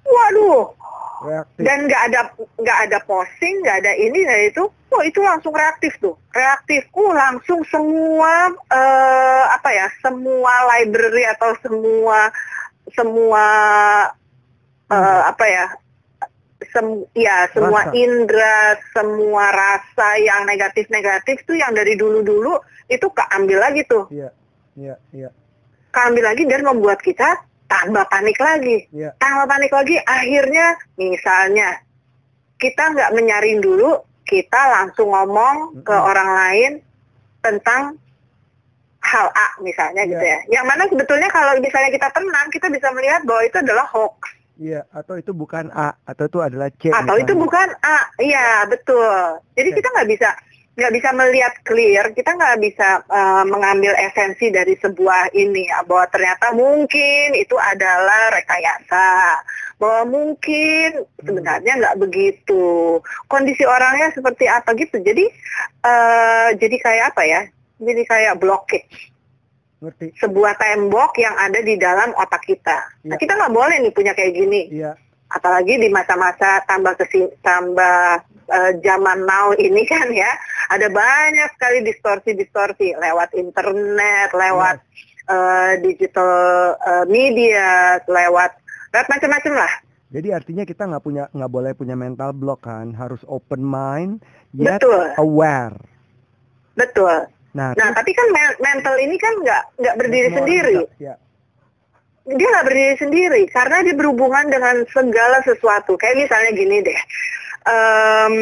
waduh, 0.04 0.72
Reaktif. 1.20 1.62
dan 1.68 1.78
nggak 1.84 2.02
ada 2.12 2.22
nggak 2.56 2.80
ada 2.88 2.98
posting, 3.04 3.60
nggak 3.60 3.78
ada 3.84 3.92
ini 3.92 4.20
dan 4.24 4.40
itu, 4.48 4.64
oh 4.72 5.02
itu 5.04 5.20
langsung 5.20 5.52
reaktif 5.52 5.92
tuh, 6.00 6.16
reaktif, 6.32 6.88
uh 6.96 7.12
langsung 7.12 7.60
semua 7.68 8.48
eh, 8.72 9.44
apa 9.52 9.70
ya, 9.72 9.92
semua 10.00 10.54
library 10.76 11.28
atau 11.28 11.52
semua 11.60 12.32
semua 12.96 13.46
eh, 14.88 15.22
apa 15.28 15.46
ya, 15.48 15.66
sem 16.72 16.88
ya 17.20 17.52
semua 17.52 17.84
Rasa. 17.84 17.96
indera, 18.00 18.80
semua 18.96 19.46
rasa 19.52 20.08
yang 20.24 20.48
negatif-negatif 20.48 21.44
tuh 21.44 21.60
yang 21.60 21.76
dari 21.76 22.00
dulu-dulu 22.00 22.64
itu 22.88 23.08
keambil 23.12 23.60
lagi 23.60 23.84
tuh, 23.92 24.08
Iya, 24.08 24.32
iya, 24.80 24.96
iya, 25.12 25.30
keambil 25.92 26.32
lagi 26.32 26.48
dan 26.48 26.64
membuat 26.64 27.04
kita 27.04 27.44
tambah 27.70 28.04
panik 28.08 28.36
lagi 28.36 28.90
iya. 28.90 29.14
tambah 29.16 29.46
panik 29.46 29.70
lagi 29.70 29.96
akhirnya 30.02 30.66
misalnya 30.96 31.78
kita 32.58 32.92
nggak 32.92 33.14
menyaring 33.14 33.62
dulu 33.62 33.96
kita 34.26 34.62
langsung 34.74 35.10
ngomong 35.10 35.80
ke 35.82 35.94
Mm-mm. 35.94 36.10
orang 36.10 36.30
lain 36.30 36.72
tentang 37.40 37.96
hal 39.00 39.32
A 39.32 39.48
misalnya 39.60 40.04
gitu 40.04 40.20
Iya. 40.20 40.44
ya 40.50 40.60
yang 40.60 40.66
mana 40.68 40.84
sebetulnya 40.86 41.30
kalau 41.30 41.56
misalnya 41.58 41.88
kita 41.88 42.10
tenang 42.10 42.48
kita 42.50 42.68
bisa 42.68 42.92
melihat 42.92 43.22
bahwa 43.24 43.42
itu 43.42 43.58
adalah 43.58 43.88
hoax 43.88 44.18
Iya, 44.60 44.84
atau 44.92 45.16
itu 45.16 45.32
bukan 45.32 45.72
A, 45.72 45.96
atau 46.04 46.28
itu 46.28 46.44
adalah 46.44 46.68
C. 46.76 46.92
atau 46.92 47.16
itu 47.16 47.32
misalnya. 47.32 47.44
bukan 47.48 47.68
A 47.80 47.98
iya 48.20 48.48
betul 48.68 49.16
jadi 49.56 49.70
Oke. 49.72 49.78
kita 49.80 49.88
nggak 49.88 50.10
bisa 50.10 50.30
nggak 50.80 50.96
bisa 50.96 51.10
melihat 51.12 51.54
clear 51.62 52.06
kita 52.16 52.32
nggak 52.34 52.58
bisa 52.64 53.04
eh, 53.06 53.44
mengambil 53.46 53.92
esensi 54.00 54.48
dari 54.50 54.74
sebuah 54.80 55.36
ini 55.36 55.68
ya, 55.68 55.84
bahwa 55.84 56.08
ternyata 56.08 56.56
mungkin 56.56 57.28
itu 57.36 57.56
adalah 57.60 58.32
rekayasa 58.34 59.08
bahwa 59.80 60.02
mungkin 60.12 61.04
sebenarnya 61.20 61.74
nggak 61.80 61.98
begitu 62.00 63.00
kondisi 63.28 63.64
orangnya 63.64 64.12
seperti 64.12 64.48
apa 64.48 64.72
gitu 64.76 65.00
jadi 65.00 65.26
eh, 65.84 66.48
jadi 66.56 66.76
kayak 66.80 67.06
apa 67.16 67.24
ya 67.24 67.42
jadi 67.80 68.02
kayak 68.04 68.34
blockage 68.40 69.12
Ngerti. 69.80 70.12
sebuah 70.20 70.60
tembok 70.60 71.16
yang 71.16 71.32
ada 71.40 71.64
di 71.64 71.80
dalam 71.80 72.12
otak 72.12 72.44
kita. 72.44 73.00
Nah, 73.08 73.16
Iya. 73.16 73.20
kita 73.24 73.32
nggak 73.40 73.56
boleh 73.56 73.80
nih 73.80 73.94
punya 73.96 74.12
kayak 74.12 74.36
gini. 74.36 74.68
Iya. 74.68 74.92
Apalagi 75.30 75.78
di 75.78 75.90
masa-masa 75.94 76.66
tambah 76.66 76.98
kesi 76.98 77.30
tambah 77.46 78.18
eh, 78.50 78.72
zaman 78.82 79.30
now 79.30 79.54
ini 79.54 79.86
kan 79.86 80.10
ya, 80.10 80.30
ada 80.74 80.90
banyak 80.90 81.50
sekali 81.54 81.86
distorsi-distorsi 81.86 82.98
lewat 82.98 83.38
internet, 83.38 84.34
lewat 84.34 84.82
eh, 85.30 85.74
digital 85.86 86.34
eh, 86.82 87.06
media, 87.06 88.02
lewat 88.10 88.52
lewat 88.90 89.08
macam-macam 89.08 89.54
lah. 89.54 89.74
Jadi 90.10 90.34
artinya 90.34 90.66
kita 90.66 90.90
nggak 90.90 91.04
punya 91.06 91.30
nggak 91.30 91.52
boleh 91.54 91.72
punya 91.78 91.94
mental 91.94 92.34
block 92.34 92.66
kan, 92.66 92.98
harus 92.98 93.22
open 93.30 93.62
mind, 93.62 94.26
yet 94.58 94.82
Betul, 94.82 95.14
aware. 95.22 95.78
betul. 96.74 97.30
Nah, 97.54 97.78
Nah, 97.78 97.90
tapi 97.94 98.14
kan 98.14 98.26
men- 98.34 98.58
mental 98.62 98.98
ini 98.98 99.14
kan 99.22 99.34
nggak 99.46 99.64
nggak 99.78 99.96
berdiri 100.02 100.28
orang 100.34 100.38
sendiri. 100.42 100.76
Ya. 100.98 101.14
Dia 102.38 102.48
nggak 102.52 102.68
berdiri 102.68 102.96
sendiri 103.00 103.42
karena 103.50 103.82
dia 103.82 103.96
berhubungan 103.98 104.46
dengan 104.50 104.86
segala 104.94 105.42
sesuatu. 105.42 105.98
Kayak 105.98 106.30
misalnya 106.30 106.52
gini 106.54 106.78
deh, 106.86 107.00
Em, 107.70 108.36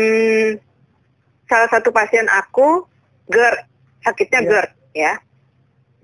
salah 1.49 1.69
satu 1.73 1.89
pasien 1.89 2.27
aku 2.29 2.85
GERD, 3.27 3.59
sakitnya 4.05 4.39
Iya. 4.39 4.49
GERD 4.49 4.71
ya. 4.93 5.13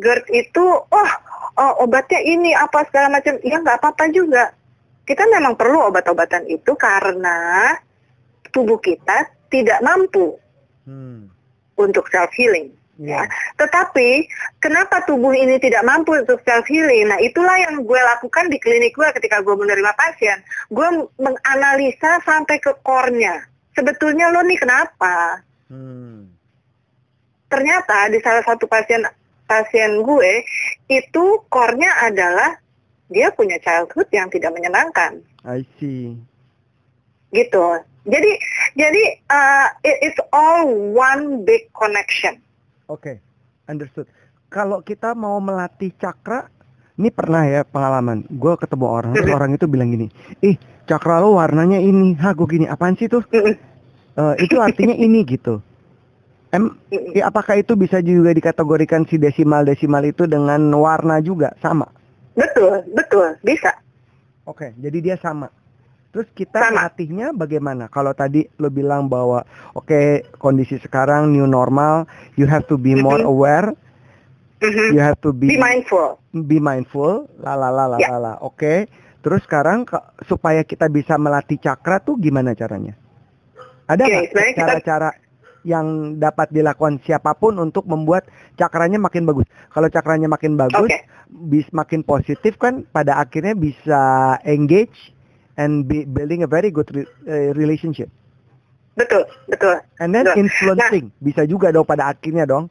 GERD 0.02 0.26
itu, 0.34 0.66
oh, 0.82 1.10
oh 1.56 1.74
obatnya 1.86 2.20
ini 2.20 2.52
apa 2.58 2.84
segala 2.90 3.14
macam, 3.20 3.38
ya 3.46 3.62
nggak 3.62 3.78
apa-apa 3.80 4.10
juga. 4.10 4.52
Kita 5.04 5.28
memang 5.28 5.54
perlu 5.60 5.88
obat-obatan 5.92 6.48
itu 6.48 6.74
karena 6.80 7.72
tubuh 8.52 8.80
kita 8.80 9.28
tidak 9.52 9.80
mampu 9.84 10.36
Hmm. 10.84 11.32
untuk 11.80 12.10
self 12.12 12.32
healing. 12.36 12.74
Iya. 13.02 13.22
Ya. 13.22 13.22
Tetapi 13.58 14.30
kenapa 14.62 15.02
tubuh 15.04 15.34
ini 15.34 15.58
tidak 15.58 15.82
mampu 15.82 16.14
untuk 16.14 16.38
self 16.46 16.66
healing? 16.70 17.10
Nah 17.10 17.18
itulah 17.18 17.58
yang 17.58 17.82
gue 17.82 17.98
lakukan 17.98 18.54
di 18.54 18.58
klinik 18.62 18.94
gue 18.94 19.10
ketika 19.18 19.42
gue 19.42 19.56
menerima 19.58 19.92
pasien. 19.98 20.38
Gue 20.70 20.86
menganalisa 21.18 22.22
sampai 22.22 22.62
ke 22.62 22.70
core-nya. 22.86 23.50
Sebetulnya 23.74 24.30
lo 24.30 24.46
nih 24.46 24.60
kenapa? 24.62 25.42
Hmm. 25.74 26.30
Ternyata 27.50 28.10
di 28.10 28.22
salah 28.22 28.46
satu 28.46 28.66
pasien 28.66 29.02
pasien 29.46 30.02
gue 30.02 30.46
itu 30.86 31.24
core-nya 31.50 32.06
adalah 32.06 32.58
dia 33.10 33.30
punya 33.30 33.62
childhood 33.62 34.10
yang 34.10 34.26
tidak 34.30 34.50
menyenangkan, 34.54 35.22
I 35.46 35.62
see. 35.78 36.18
gitu. 37.30 37.78
Jadi 38.04 38.32
jadi 38.74 39.04
uh, 39.30 39.68
it- 39.86 40.02
it's 40.02 40.22
all 40.34 40.66
one 40.94 41.46
big 41.46 41.70
connection. 41.78 42.42
Oke, 42.92 43.24
understood. 43.72 44.08
Kalau 44.52 44.84
kita 44.84 45.16
mau 45.16 45.40
melatih 45.40 45.96
cakra, 45.96 46.52
ini 47.00 47.10
pernah 47.10 47.48
ya 47.48 47.62
pengalaman. 47.64 48.28
Gue 48.28 48.54
ketemu 48.60 48.86
orang, 48.86 49.14
terus 49.18 49.34
orang 49.40 49.56
itu 49.56 49.66
bilang 49.66 49.90
gini, 49.90 50.08
ih 50.44 50.60
cakra 50.86 51.24
lo 51.24 51.40
warnanya 51.40 51.80
ini, 51.80 52.14
ha 52.20 52.36
gue 52.36 52.48
gini, 52.48 52.66
apaan 52.68 52.96
sih 53.00 53.08
tuh? 53.10 53.24
Eh, 54.14 54.46
itu 54.46 54.62
artinya 54.62 54.94
ini 54.94 55.26
gitu. 55.26 55.58
Em, 56.54 56.70
ya, 57.18 57.34
apakah 57.34 57.58
itu 57.58 57.74
bisa 57.74 57.98
juga 57.98 58.30
dikategorikan 58.30 59.10
si 59.10 59.18
desimal-desimal 59.18 60.06
itu 60.06 60.30
dengan 60.30 60.62
warna 60.78 61.18
juga 61.18 61.50
sama? 61.58 61.90
Betul, 62.38 62.86
betul, 62.94 63.42
bisa. 63.42 63.74
Oke, 64.46 64.78
jadi 64.78 64.98
dia 65.02 65.16
sama. 65.18 65.50
Terus 66.14 66.30
kita 66.38 66.70
Sama. 66.70 66.86
latihnya 66.86 67.34
bagaimana? 67.34 67.90
Kalau 67.90 68.14
tadi 68.14 68.46
lo 68.62 68.70
bilang 68.70 69.10
bahwa 69.10 69.42
oke 69.74 70.30
kondisi 70.38 70.78
sekarang 70.78 71.34
new 71.34 71.50
normal, 71.50 72.06
you 72.38 72.46
have 72.46 72.70
to 72.70 72.78
be 72.78 72.94
more 72.94 73.18
Mhm. 73.18 73.26
aware, 73.26 73.74
Mhm. 74.62 74.94
you 74.94 75.02
have 75.02 75.18
to 75.18 75.34
be 75.34 75.50
Be 75.50 75.58
mindful. 75.58 76.22
be 76.32 76.62
mindful, 76.62 77.26
la 77.42 77.58
la 77.58 77.74
la 77.74 77.90
la 77.90 77.98
la 77.98 78.18
la. 78.22 78.34
Oke. 78.40 78.86
Terus 79.26 79.42
sekarang 79.42 79.90
supaya 80.30 80.62
kita 80.62 80.86
bisa 80.86 81.18
melatih 81.18 81.58
cakra 81.58 81.98
tuh 81.98 82.22
gimana 82.22 82.54
caranya? 82.54 82.94
Ada 83.90 84.06
nggak 84.06 84.24
kita- 84.30 84.54
cara-cara 84.54 85.10
yang 85.64 86.20
dapat 86.20 86.52
dilakukan 86.52 87.02
siapa 87.02 87.34
pun 87.34 87.56
untuk 87.58 87.88
membuat 87.88 88.28
cakranya 88.54 89.00
makin 89.00 89.26
bagus? 89.26 89.48
Kalau 89.72 89.90
cakranya 89.90 90.28
makin 90.28 90.60
bagus, 90.60 90.86
Oke, 90.86 91.08
bis 91.50 91.66
makin 91.72 92.04
positif 92.04 92.60
kan 92.60 92.86
pada 92.86 93.18
akhirnya 93.18 93.56
bisa 93.56 94.02
engage 94.44 95.16
and 95.58 95.86
be 95.86 96.06
building 96.06 96.42
a 96.44 96.50
very 96.50 96.74
good 96.74 96.90
re- 96.94 97.10
eh, 97.30 97.54
relationship. 97.54 98.10
betul, 98.94 99.26
betul. 99.50 99.82
And 99.98 100.14
then 100.14 100.30
Betul. 100.30 100.46
influencing 100.46 101.06
bisa 101.18 101.50
juga 101.50 101.74
dong 101.74 101.86
pada 101.86 102.14
akhirnya 102.14 102.46
dong. 102.46 102.70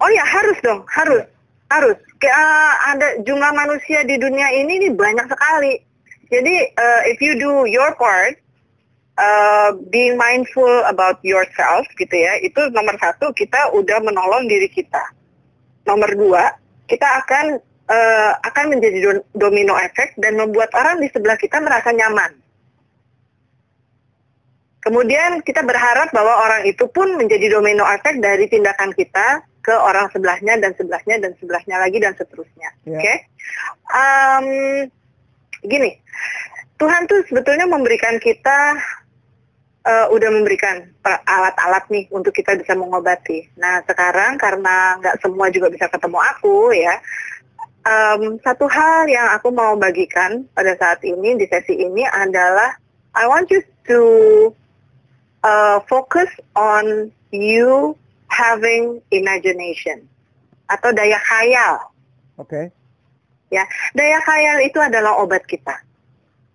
Oh 0.00 0.08
ya 0.08 0.24
harus 0.24 0.56
dong, 0.64 0.80
harus, 0.88 1.28
harus. 1.68 1.96
Kayak 2.18 2.34
uh, 2.40 2.72
ada 2.96 3.08
jumlah 3.20 3.52
manusia 3.52 4.00
di 4.08 4.16
dunia 4.16 4.48
ini 4.56 4.88
nih 4.88 4.92
banyak 4.96 5.28
sekali. 5.28 5.76
Jadi 6.32 6.54
uh, 6.72 7.02
if 7.08 7.20
you 7.20 7.36
do 7.36 7.68
your 7.68 7.92
part, 8.00 8.40
uh, 9.20 9.76
being 9.92 10.16
mindful 10.16 10.84
about 10.88 11.20
yourself 11.20 11.84
gitu 12.00 12.16
ya, 12.16 12.40
itu 12.40 12.72
nomor 12.72 12.96
satu 12.96 13.34
kita 13.36 13.74
udah 13.76 13.98
menolong 14.00 14.48
diri 14.48 14.72
kita. 14.72 15.04
Nomor 15.84 16.08
dua, 16.16 16.56
kita 16.88 17.06
akan 17.24 17.60
uh, 17.88 18.32
akan 18.44 18.76
menjadi 18.76 18.98
do- 19.00 19.26
domino 19.34 19.74
efek 19.74 20.14
dan 20.20 20.36
membuat 20.36 20.70
orang 20.76 21.00
di 21.00 21.08
sebelah 21.08 21.40
kita 21.40 21.58
merasa 21.58 21.90
nyaman. 21.90 22.36
Kemudian 24.78 25.42
kita 25.42 25.66
berharap 25.66 26.14
bahwa 26.14 26.38
orang 26.48 26.62
itu 26.64 26.86
pun 26.88 27.18
menjadi 27.18 27.50
domino 27.50 27.84
efek 27.84 28.22
dari 28.22 28.46
tindakan 28.46 28.94
kita 28.94 29.42
ke 29.60 29.74
orang 29.74 30.08
sebelahnya 30.14 30.56
dan 30.56 30.72
sebelahnya 30.78 31.20
dan 31.20 31.32
sebelahnya 31.36 31.76
lagi 31.76 31.98
dan 32.00 32.16
seterusnya. 32.16 32.72
Ya. 32.88 32.96
Oke? 32.96 33.14
Em, 33.92 34.46
gini, 35.60 35.92
Tuhan 36.80 37.04
tuh 37.04 37.20
sebetulnya 37.28 37.68
memberikan 37.68 38.16
kita 38.16 38.80
eh, 39.84 40.06
udah 40.08 40.30
memberikan 40.32 40.88
alat-alat 41.04 41.84
nih 41.92 42.08
untuk 42.14 42.32
kita 42.32 42.56
bisa 42.56 42.72
mengobati. 42.78 43.44
Nah 43.60 43.84
sekarang 43.84 44.40
karena 44.40 44.96
nggak 45.04 45.20
semua 45.20 45.52
juga 45.52 45.68
bisa 45.68 45.90
ketemu 45.90 46.16
aku 46.16 46.72
ya, 46.72 46.96
em, 47.88 48.36
satu 48.44 48.68
hal 48.68 49.08
yang 49.08 49.32
aku 49.32 49.48
mau 49.48 49.72
bagikan 49.80 50.44
pada 50.52 50.76
saat 50.76 51.00
ini 51.08 51.40
di 51.40 51.48
sesi 51.48 51.80
ini 51.80 52.04
adalah 52.04 52.76
I 53.16 53.24
want 53.24 53.48
you 53.48 53.64
to 53.88 54.00
uh, 55.40 55.80
focus 55.88 56.28
on 56.52 57.08
you 57.32 57.96
having 58.28 59.00
imagination 59.08 60.04
atau 60.68 60.92
daya 60.92 61.16
khayal. 61.16 61.80
Oke. 62.36 62.68
Daya 63.96 64.18
khayal 64.20 64.68
itu 64.68 64.76
adalah 64.76 65.16
obat 65.24 65.48
kita. 65.48 65.72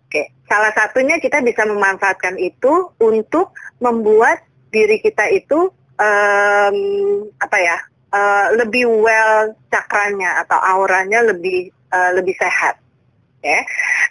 Oke, 0.05 0.29
salah 0.45 0.69
satunya 0.77 1.17
kita 1.17 1.41
bisa 1.41 1.65
memanfaatkan 1.65 2.37
itu 2.37 2.93
untuk 3.01 3.57
membuat 3.81 4.45
diri 4.69 5.01
kita 5.01 5.25
itu 5.33 5.73
em, 5.97 6.77
apa 7.41 7.57
ya 7.57 7.77
eh, 8.13 8.47
lebih 8.61 8.85
well 9.01 9.57
cakranya 9.73 10.45
atau 10.45 10.57
auranya 10.61 11.25
lebih 11.25 11.73
eh, 11.73 12.11
lebih 12.13 12.37
sehat. 12.37 12.77
Ya. 13.43 13.59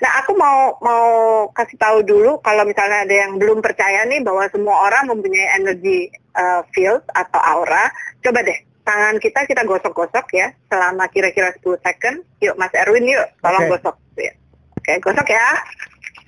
Nah, 0.05 0.21
aku 0.21 0.37
mau 0.37 0.77
mau 0.85 1.09
kasih 1.57 1.81
tahu 1.81 2.05
dulu 2.05 2.37
kalau 2.45 2.69
misalnya 2.69 3.09
ada 3.09 3.15
yang 3.17 3.41
belum 3.41 3.65
percaya 3.65 4.05
nih 4.05 4.21
bahwa 4.21 4.45
semua 4.53 4.93
orang 4.93 5.09
mempunyai 5.09 5.57
energy 5.57 6.13
uh, 6.37 6.61
field 6.77 7.01
atau 7.17 7.41
aura. 7.41 7.89
Coba 8.21 8.45
deh, 8.45 8.61
tangan 8.85 9.17
kita 9.17 9.49
kita 9.49 9.65
gosok-gosok 9.65 10.37
ya 10.37 10.53
selama 10.69 11.09
kira-kira 11.09 11.49
10 11.65 11.81
second. 11.81 12.17
Yuk, 12.45 12.61
Mas 12.61 12.77
Erwin 12.77 13.09
yuk, 13.09 13.25
tolong 13.41 13.65
Oke. 13.65 13.73
gosok. 13.81 13.97
Ya. 14.21 14.33
Oke, 14.77 14.93
gosok 15.01 15.29
ya. 15.33 15.47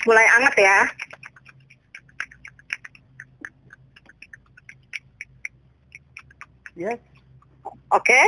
Mulai 0.08 0.26
anget 0.40 0.56
ya. 0.56 0.78
Yes. 6.74 7.13
Oke. 7.94 8.20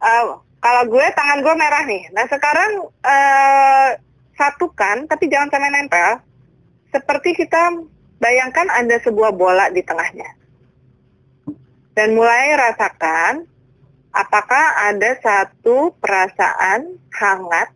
Eh, 0.00 0.24
kalau 0.60 0.82
gue 0.90 1.06
tangan 1.14 1.40
gue 1.40 1.54
merah 1.54 1.82
nih. 1.86 2.10
Nah 2.12 2.26
sekarang 2.26 2.70
eh 3.00 3.88
satukan, 4.34 5.06
tapi 5.06 5.28
jangan 5.30 5.48
sampai 5.52 5.70
nempel. 5.70 6.20
Seperti 6.90 7.38
kita 7.38 7.78
bayangkan 8.18 8.66
ada 8.68 8.96
sebuah 9.00 9.30
bola 9.32 9.70
di 9.70 9.80
tengahnya. 9.80 10.36
Dan 11.94 12.16
mulai 12.16 12.56
rasakan 12.56 13.46
apakah 14.10 14.90
ada 14.90 15.10
satu 15.22 15.94
perasaan 16.02 16.98
hangat. 17.14 17.68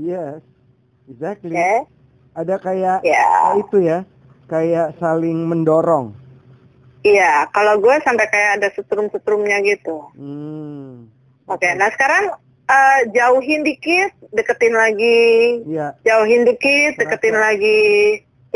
Yes. 0.00 0.40
Exactly. 1.04 1.52
Oke. 1.52 1.72
Ada 2.34 2.54
kayak 2.58 2.98
Ya. 3.06 3.22
kayak 3.54 3.60
itu 3.62 3.76
ya, 3.84 3.98
kayak 4.48 4.96
saling 4.98 5.46
mendorong. 5.46 6.16
Iya. 7.04 7.52
Kalau 7.52 7.76
gue 7.78 7.94
sampai 8.00 8.26
kayak 8.32 8.50
ada 8.58 8.68
setrum-setrumnya 8.72 9.60
gitu. 9.62 10.08
Hmm. 10.16 11.12
Oke. 11.44 11.68
Nah 11.76 11.92
sekarang 11.92 12.32
eh, 12.64 13.00
jauhin 13.12 13.60
dikit, 13.60 14.16
deketin 14.32 14.72
lagi, 14.72 15.60
Iya, 15.68 15.92
jauhin 16.02 16.48
dikit, 16.48 16.96
deketin 16.96 17.36
Ngerasa. 17.36 17.46
lagi. 17.52 17.80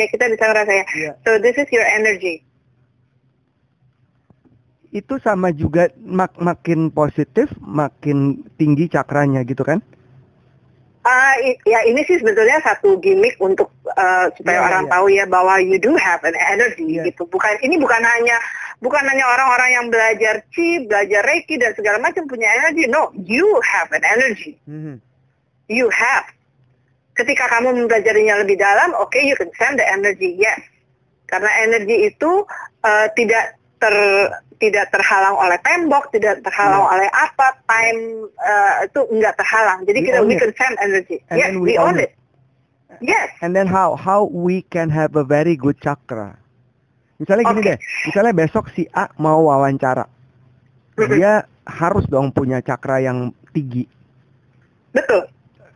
Ya 0.00 0.06
kita 0.08 0.24
bisa 0.32 0.44
ngerasa 0.48 0.72
ya. 0.72 0.84
iya. 0.96 1.12
So 1.28 1.36
this 1.38 1.60
is 1.60 1.68
your 1.68 1.84
energy. 1.84 2.42
itu 4.88 5.20
sama 5.20 5.52
juga 5.52 5.92
mak 6.00 6.32
makin 6.40 6.88
positif, 6.88 7.52
makin 7.60 8.40
tinggi 8.56 8.88
cakranya 8.88 9.44
gitu 9.44 9.60
kan? 9.60 9.84
Uh, 11.08 11.56
ya 11.64 11.80
ini 11.88 12.04
sih 12.04 12.20
sebetulnya 12.20 12.60
satu 12.60 13.00
gimmick 13.00 13.40
untuk 13.40 13.72
uh, 13.96 14.28
supaya 14.36 14.60
Yeah, 14.60 14.68
orang 14.68 14.84
yeah. 14.84 14.92
tahu 14.92 15.06
ya 15.08 15.24
bahwa 15.24 15.54
you 15.56 15.80
do 15.80 15.96
have 15.96 16.20
an 16.28 16.36
energy 16.36 16.84
Yeah. 16.84 17.08
gitu. 17.08 17.24
Bukan 17.24 17.64
ini 17.64 17.80
bukan 17.80 18.04
hanya 18.04 18.36
bukan 18.84 19.00
hanya 19.08 19.24
orang-orang 19.24 19.70
yang 19.72 19.86
belajar 19.88 20.44
chi, 20.52 20.84
belajar 20.84 21.24
reiki 21.24 21.56
dan 21.56 21.72
segala 21.72 21.96
macam 21.96 22.28
punya 22.28 22.44
energi. 22.60 22.84
No, 22.92 23.08
you 23.24 23.48
have 23.64 23.88
an 23.96 24.04
energy. 24.04 24.60
Mhm. 24.68 25.00
You 25.72 25.88
have. 25.88 26.28
Ketika 27.16 27.48
kamu 27.56 27.72
mempelajarinya 27.72 28.44
lebih 28.44 28.60
dalam, 28.60 28.92
oke, 29.00 29.16
you 29.16 29.32
can 29.32 29.48
send 29.56 29.80
the 29.80 29.86
energy, 29.88 30.36
yes. 30.36 30.60
Karena 31.24 31.48
energi 31.64 32.12
itu 32.12 32.44
uh, 32.84 33.06
tidak 33.16 33.56
ter 33.80 33.94
tidak 34.58 34.90
terhalang 34.90 35.38
oleh 35.38 35.58
tembok, 35.62 36.10
tidak 36.10 36.42
terhalang 36.42 36.82
Yeah. 36.82 36.92
oleh 36.94 37.08
apa, 37.10 37.46
time 37.64 38.00
uh, 38.36 38.72
itu 38.84 39.00
enggak 39.10 39.34
terhalang. 39.38 39.78
Jadi 39.86 39.98
We 39.98 40.06
kita 40.06 40.18
we 40.22 40.34
it. 40.34 40.40
can 40.42 40.52
send 40.54 40.74
energy. 40.78 41.16
And 41.30 41.36
yes, 41.38 41.50
we, 41.54 41.72
we 41.72 41.74
own 41.78 41.94
own 41.94 42.04
it. 42.04 42.12
Yes. 42.98 43.30
And 43.40 43.54
then 43.54 43.70
how 43.70 43.94
how 43.94 44.26
we 44.26 44.66
can 44.66 44.90
have 44.90 45.14
a 45.14 45.22
very 45.22 45.54
good 45.54 45.78
chakra. 45.78 46.34
Misalnya 47.18 47.50
gini 47.50 47.60
Oke. 47.62 47.68
deh, 47.74 47.78
misalnya 48.06 48.32
besok 48.34 48.70
si 48.74 48.86
A 48.94 49.10
mau 49.18 49.50
wawancara, 49.50 50.06
dia 51.10 51.42
harus 51.66 52.06
dong 52.06 52.30
punya 52.30 52.62
cakra 52.62 53.02
yang 53.02 53.34
tinggi 53.50 53.90
Betul. 54.94 55.26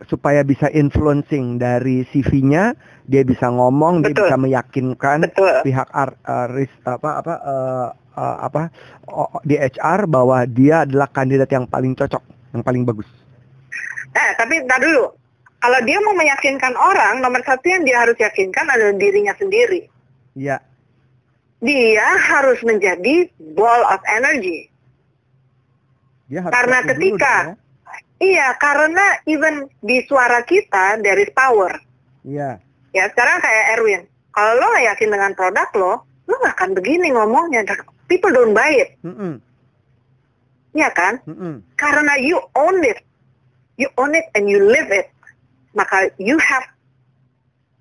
supaya 0.07 0.39
bisa 0.41 0.71
influencing 0.71 1.59
dari 1.59 2.07
CV-nya, 2.07 2.75
dia 3.07 3.23
bisa 3.23 3.51
ngomong, 3.51 4.03
dia 4.03 4.15
Betul. 4.15 4.23
bisa 4.23 4.35
meyakinkan 4.39 5.17
Betul. 5.27 5.55
pihak 5.63 5.89
ar, 5.91 6.15
uh, 6.23 6.47
ris- 6.51 6.83
apa 6.83 7.09
apa 7.19 7.33
uh, 7.43 7.87
uh, 8.13 8.37
apa 8.41 8.69
di 9.41 9.55
HR 9.55 10.05
bahwa 10.05 10.45
dia 10.45 10.83
adalah 10.83 11.07
kandidat 11.07 11.49
yang 11.49 11.65
paling 11.65 11.93
cocok, 11.93 12.23
yang 12.51 12.61
paling 12.61 12.83
bagus. 12.83 13.07
Nah, 14.13 14.29
tapi 14.37 14.61
ntar 14.63 14.77
dulu. 14.77 15.09
Kalau 15.57 15.79
dia 15.87 15.95
mau 16.03 16.11
meyakinkan 16.11 16.75
orang, 16.75 17.23
nomor 17.23 17.39
satu 17.41 17.63
yang 17.63 17.87
dia 17.87 18.03
harus 18.03 18.19
yakinkan 18.19 18.67
adalah 18.67 18.93
dirinya 18.93 19.31
sendiri. 19.33 19.87
Iya, 20.35 20.59
Dia 21.63 22.07
harus 22.19 22.59
menjadi 22.61 23.31
ball 23.55 23.87
of 23.87 24.03
energy. 24.11 24.67
dia 26.27 26.43
harus 26.43 26.51
Karena 26.51 26.77
dulu 26.81 26.89
ketika- 26.91 27.39
dong 27.47 27.55
ya. 27.55 27.61
Iya, 28.23 28.47
karena 28.55 29.05
even 29.27 29.55
di 29.79 29.99
suara 30.03 30.43
kita 30.43 30.99
there 30.99 31.19
is 31.19 31.31
power. 31.31 31.75
Iya, 32.23 32.59
Ya, 32.93 33.09
sekarang 33.09 33.41
kayak 33.41 33.65
Erwin. 33.73 34.01
Kalau 34.29 34.53
lo 34.55 34.65
nggak 34.69 34.85
yakin 34.93 35.09
dengan 35.09 35.31
produk 35.33 35.69
lo, 35.75 35.93
lo 36.29 36.33
nggak 36.39 36.55
akan 36.55 36.71
begini 36.77 37.09
ngomongnya. 37.09 37.65
People 38.07 38.31
don't 38.31 38.53
buy 38.53 38.71
it. 38.77 38.89
Mm-mm, 39.01 39.39
Iya 40.73 40.89
kan? 40.91 41.21
mm-mm. 41.25 41.61
Karena 41.77 42.17
you 42.17 42.41
own 42.53 42.81
it. 42.81 43.01
You 43.77 43.89
own 43.97 44.13
it 44.13 44.29
and 44.33 44.45
you 44.49 44.61
live 44.61 44.89
it. 44.89 45.09
Maka 45.73 46.13
you 46.21 46.37
have 46.37 46.65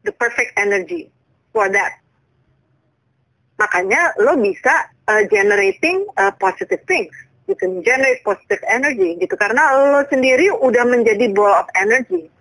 the 0.05 0.13
perfect 0.13 0.57
energy 0.57 1.13
for 1.53 1.69
that. 1.69 2.01
Makanya 3.61 4.17
lo 4.19 4.35
bisa 4.41 4.89
uh, 5.09 5.23
generating 5.29 6.05
uh, 6.17 6.33
positive 6.37 6.81
things. 6.89 7.13
You 7.47 7.55
can 7.55 7.85
generate 7.85 8.25
positive 8.25 8.63
energy 8.67 9.19
gitu. 9.21 9.37
Karena 9.37 9.63
lo 9.93 10.01
sendiri 10.09 10.49
udah 10.51 10.85
menjadi 10.89 11.31
ball 11.37 11.53
of 11.65 11.69
energy. 11.77 12.33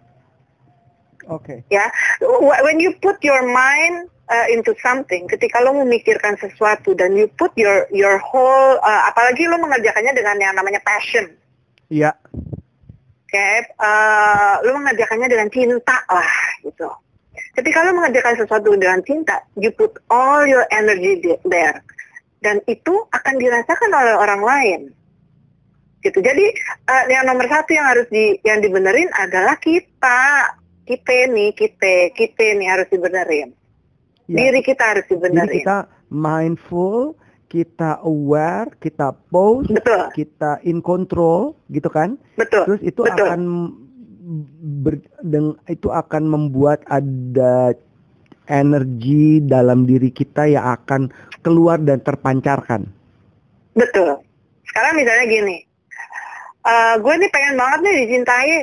Oke. 1.30 1.62
ya 1.70 1.86
Wh- 2.20 2.60
when 2.66 2.82
you 2.82 2.98
put 2.98 3.22
your 3.22 3.46
mind 3.46 4.10
uh, 4.32 4.48
into 4.48 4.72
something. 4.80 5.28
Ketika 5.28 5.60
lo 5.60 5.76
memikirkan 5.76 6.40
sesuatu 6.40 6.96
dan 6.96 7.14
you 7.20 7.28
put 7.36 7.52
your 7.60 7.86
your 7.92 8.18
whole 8.24 8.80
uh, 8.80 9.02
apalagi 9.12 9.46
lo 9.46 9.60
mengerjakannya 9.60 10.16
dengan 10.16 10.40
yang 10.40 10.56
namanya 10.56 10.80
passion. 10.82 11.28
Iya, 11.92 12.16
oke 13.28 13.52
uh, 13.84 14.64
lo 14.64 14.80
mengerjakannya 14.80 15.28
dengan 15.28 15.48
cinta 15.52 15.98
lah 16.08 16.32
gitu. 16.64 16.88
Ketika 17.52 17.84
lo 17.84 17.92
mengerjakan 18.00 18.40
sesuatu 18.40 18.72
dengan 18.80 19.04
cinta 19.04 19.44
you 19.60 19.70
put 19.76 20.00
all 20.08 20.48
your 20.48 20.64
energy 20.72 21.20
there. 21.44 21.84
Dan 22.42 22.58
itu 22.66 23.06
akan 23.14 23.38
dirasakan 23.38 23.94
oleh 23.94 24.18
orang 24.18 24.42
lain. 24.42 24.82
Gitu. 26.02 26.18
Jadi 26.26 26.50
uh, 26.90 27.06
yang 27.06 27.30
nomor 27.30 27.46
satu 27.46 27.70
yang 27.70 27.86
harus 27.86 28.10
di 28.10 28.34
yang 28.42 28.66
dibenerin 28.66 29.14
adalah 29.14 29.62
kita. 29.62 30.50
Kita 30.82 31.30
nih 31.30 31.54
kita. 31.54 32.10
Kita 32.18 32.58
nih 32.58 32.66
harus 32.66 32.90
dibenerin 32.90 33.54
iya. 34.32 34.38
diri 34.48 34.62
kita 34.64 34.84
harus 34.96 35.06
Jadi 35.06 35.14
dibenerin 35.20 35.52
kita 35.60 35.78
mindful, 36.08 37.14
kita 37.48 38.00
aware, 38.02 38.72
kita 38.80 39.12
pause, 39.28 39.68
betul 39.68 40.08
kita 40.16 40.64
in 40.64 40.80
control, 40.80 41.52
gitu 41.68 41.92
kan? 41.92 42.16
betul 42.40 42.64
Terus 42.64 42.82
itu 42.82 43.04
betul. 43.04 43.28
akan 43.28 43.42
ber- 44.82 45.12
deng- 45.22 45.60
itu 45.68 45.92
akan 45.92 46.24
membuat 46.26 46.80
ada 46.88 47.76
energi 48.48 49.40
dalam 49.40 49.84
diri 49.84 50.08
kita 50.08 50.48
yang 50.48 50.76
akan 50.76 51.12
keluar 51.42 51.76
dan 51.78 52.00
terpancarkan. 52.00 52.88
betul 53.72 54.20
sekarang 54.68 55.00
misalnya 55.00 55.26
gini 55.28 55.58
eh 56.62 56.94
gue 57.00 57.14
nih 57.16 57.32
pengen 57.32 57.56
banget 57.56 57.80
nih 57.82 57.96
dicintai 58.04 58.54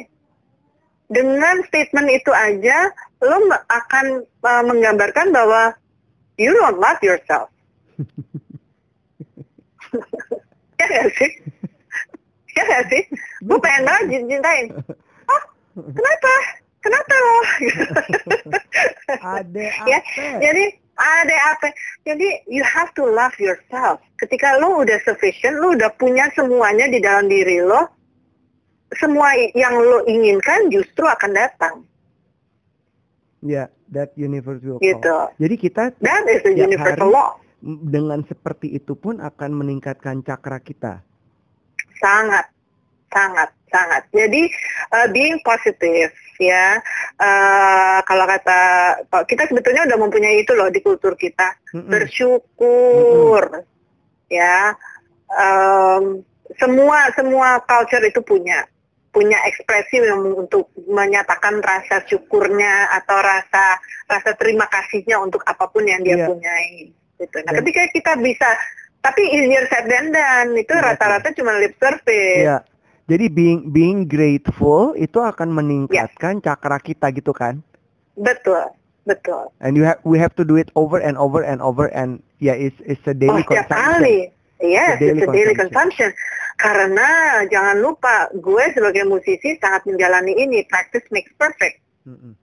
dengan 1.09 1.57
statement 1.65 2.09
itu 2.13 2.29
aja 2.29 2.93
lo 3.23 3.37
akan 3.69 4.07
eh, 4.23 4.63
menggambarkan 4.67 5.35
bahwa 5.35 5.75
you 6.39 6.55
don't 6.55 6.79
love 6.79 6.99
yourself 7.03 7.51
ya 10.79 10.87
gak 10.87 11.09
sih 11.19 11.31
ya 12.55 12.63
gak 12.63 12.85
sih 12.91 13.03
gue 13.43 13.59
pengen 13.59 13.83
banget 13.87 14.05
dicintain 14.15 14.67
oh 15.27 15.43
kenapa 15.75 16.33
kenapa 16.83 17.15
lo 17.19 17.39
Ada 19.09 19.67
Ya, 19.91 19.99
apa? 20.05 20.39
jadi 20.39 20.65
ada 20.99 21.37
apa? 21.55 21.71
Jadi 22.05 22.29
you 22.51 22.67
have 22.67 22.91
to 22.99 23.07
love 23.07 23.33
yourself. 23.39 24.03
Ketika 24.19 24.59
lo 24.59 24.83
udah 24.83 24.99
sufficient, 25.07 25.63
lo 25.63 25.79
udah 25.79 25.95
punya 25.95 26.27
semuanya 26.35 26.91
di 26.91 26.99
dalam 26.99 27.31
diri 27.31 27.63
lo, 27.63 27.87
semua 28.99 29.31
yang 29.55 29.79
lo 29.79 30.03
inginkan 30.11 30.67
justru 30.75 31.07
akan 31.07 31.39
datang. 31.39 31.87
Ya, 33.39 33.71
that 33.95 34.11
universe 34.19 34.59
will 34.67 34.83
Gitu. 34.83 35.17
Jadi 35.39 35.55
kita 35.57 35.95
That 36.03 36.27
is 36.27 36.43
Tiap 36.43 36.59
universal 36.69 37.09
hari. 37.09 37.15
law. 37.15 37.31
dengan 37.63 38.23
seperti 38.23 38.71
itu 38.71 38.95
pun 38.95 39.19
akan 39.19 39.51
meningkatkan 39.51 40.23
cakra 40.23 40.63
kita. 40.63 41.03
Sangat, 41.99 42.47
sangat, 43.11 43.51
sangat. 43.67 44.07
Jadi 44.15 44.47
uh, 44.95 45.11
being 45.11 45.43
positive 45.43 46.15
ya. 46.39 46.79
uh, 47.19 47.99
kalau 48.07 48.31
kata 48.31 48.59
kita 49.27 49.51
sebetulnya 49.51 49.91
udah 49.91 49.99
mempunyai 49.99 50.47
itu 50.47 50.55
loh 50.55 50.71
di 50.71 50.79
kultur 50.79 51.19
kita. 51.19 51.51
Mm-mm. 51.75 51.91
bersyukur 51.91 53.43
ya 54.31 54.79
Em, 55.29 56.25
semua 56.57 57.13
semua 57.13 57.61
culture 57.61 58.01
itu 58.09 58.21
punya 58.25 58.65
punya 59.09 59.39
ekspresi 59.45 60.05
untuk 60.15 60.69
menyatakan 60.85 61.59
rasa 61.59 62.05
syukurnya 62.05 62.93
atau 62.93 63.19
rasa 63.19 63.81
rasa 64.05 64.31
terima 64.37 64.69
kasihnya 64.69 65.17
untuk 65.19 65.41
apa 65.43 65.65
pun 65.67 65.85
yang 65.85 66.05
dia 66.05 66.23
Iya. 66.23 66.27
punyai 66.29 66.93
gitu. 67.19 67.37
Nah, 67.43 67.51
Dan- 67.51 67.57
ketika 67.65 67.83
kita 67.91 68.13
bisa 68.21 68.49
tapi 68.99 69.23
easier 69.27 69.65
said 69.67 69.87
than 69.87 70.11
done 70.11 70.53
itu 70.55 70.71
Iya, 70.71 70.85
rata-rata 70.93 71.33
cuma 71.33 71.57
lip 71.57 71.75
service. 71.79 72.45
Ya. 72.45 72.59
Jadi 73.09 73.33
being 73.33 73.73
being 73.73 74.05
grateful 74.05 74.93
itu 74.93 75.17
akan 75.17 75.49
meningkatkan 75.51 76.45
cakra 76.45 76.77
kita 76.77 77.09
gitu 77.11 77.33
kan? 77.33 77.65
Betul, 78.15 78.69
betul. 79.03 79.49
And 79.65 79.81
you 79.81 79.89
have 79.89 79.97
we 80.05 80.21
have 80.21 80.37
to 80.37 80.45
do 80.45 80.61
it 80.61 80.69
over 80.77 81.01
and 81.01 81.17
over 81.17 81.41
and 81.41 81.65
over 81.65 81.89
and 81.89 82.21
yeah 82.37 82.53
it's 82.53 82.77
it's 82.85 83.01
a 83.09 83.17
daily 83.17 83.41
oh, 83.41 83.49
setiap 83.49 83.65
consumption. 83.65 84.05
kali. 84.05 84.19
Yes, 84.61 84.99
daily 85.01 85.23
it's 85.23 85.25
a 85.25 85.33
daily 85.33 85.55
consumption. 85.57 86.11
consumption. 86.13 86.38
Karena 86.59 87.41
jangan 87.47 87.79
lupa, 87.79 88.27
gue 88.35 88.65
sebagai 88.75 89.07
musisi 89.07 89.55
sangat 89.63 89.87
menjalani 89.87 90.35
ini. 90.35 90.67
Practice 90.67 91.07
makes 91.15 91.31
perfect. 91.39 91.79
Mm-mm. 92.03 92.35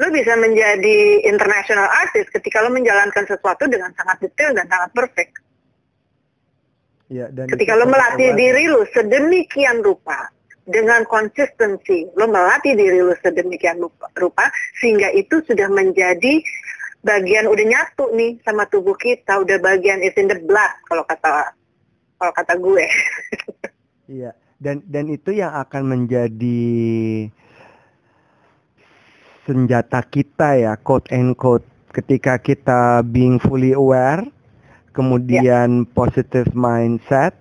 Lo 0.00 0.08
bisa 0.08 0.32
menjadi 0.34 1.22
international 1.28 1.84
artist 1.86 2.32
ketika 2.32 2.64
lo 2.64 2.72
menjalankan 2.72 3.28
sesuatu 3.28 3.68
dengan 3.68 3.92
sangat 3.94 4.24
detail 4.24 4.56
dan 4.56 4.66
sangat 4.66 4.90
perfect. 4.96 5.32
Ya, 7.12 7.28
dan 7.28 7.46
Ketika 7.46 7.76
lo 7.76 7.84
melatih 7.86 8.32
awareness. 8.32 8.56
diri 8.56 8.64
lo 8.72 8.82
sedemikian 8.90 9.84
rupa, 9.84 10.32
dengan 10.64 11.04
konsistensi, 11.04 12.08
lo 12.16 12.24
melatih 12.26 12.72
diri 12.72 13.04
lo 13.04 13.12
sedemikian 13.20 13.76
lupa- 13.78 14.08
rupa, 14.16 14.48
sehingga 14.80 15.12
itu 15.12 15.44
sudah 15.44 15.68
menjadi 15.68 16.40
bagian 17.04 17.52
udah 17.52 17.66
nyatu 17.68 18.08
nih 18.16 18.40
sama 18.40 18.64
tubuh 18.72 18.96
kita, 18.96 19.44
udah 19.44 19.60
bagian 19.60 20.00
is 20.00 20.16
in 20.16 20.24
the 20.26 20.40
blood 20.40 20.72
kalau 20.88 21.04
kata 21.04 21.52
kalau 22.18 22.32
kata 22.32 22.54
gue. 22.58 22.86
Iya, 24.04 24.36
dan 24.60 24.84
dan 24.84 25.08
itu 25.08 25.32
yang 25.32 25.52
akan 25.56 25.82
menjadi 25.88 26.68
senjata 29.48 30.00
kita 30.04 30.60
ya, 30.60 30.72
quote 30.76 31.08
and 31.12 31.36
quote, 31.36 31.64
ketika 31.92 32.36
kita 32.40 33.00
being 33.04 33.40
fully 33.40 33.72
aware, 33.72 34.24
kemudian 34.92 35.88
positive 35.92 36.48
mindset, 36.52 37.32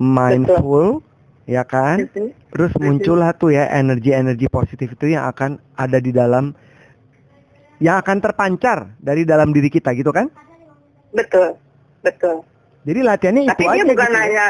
mindful, 0.00 1.00
ya 1.48 1.64
kan? 1.64 2.08
Mhm. 2.08 2.32
Terus 2.52 2.72
muncullah 2.80 3.36
tuh 3.36 3.52
ya 3.52 3.68
energi-energi 3.68 4.48
positif 4.48 4.96
itu 4.96 5.12
yang 5.12 5.28
akan 5.28 5.60
ada 5.76 6.00
di 6.00 6.08
dalam 6.12 6.56
yang 7.76 8.00
akan 8.00 8.24
terpancar 8.24 8.96
dari 8.96 9.28
dalam 9.28 9.52
diri 9.52 9.68
kita 9.68 9.92
gitu 9.92 10.08
kan? 10.08 10.32
Betul, 11.12 11.56
betul. 12.00 12.40
Jadi 12.86 13.00
latihannya 13.02 13.42
itu 13.44 13.52
Tapi 13.52 13.64
aja 13.66 13.74
dia 13.74 13.84
bukan 13.84 14.06
gitu. 14.06 14.14
ya. 14.14 14.22
hanya 14.22 14.46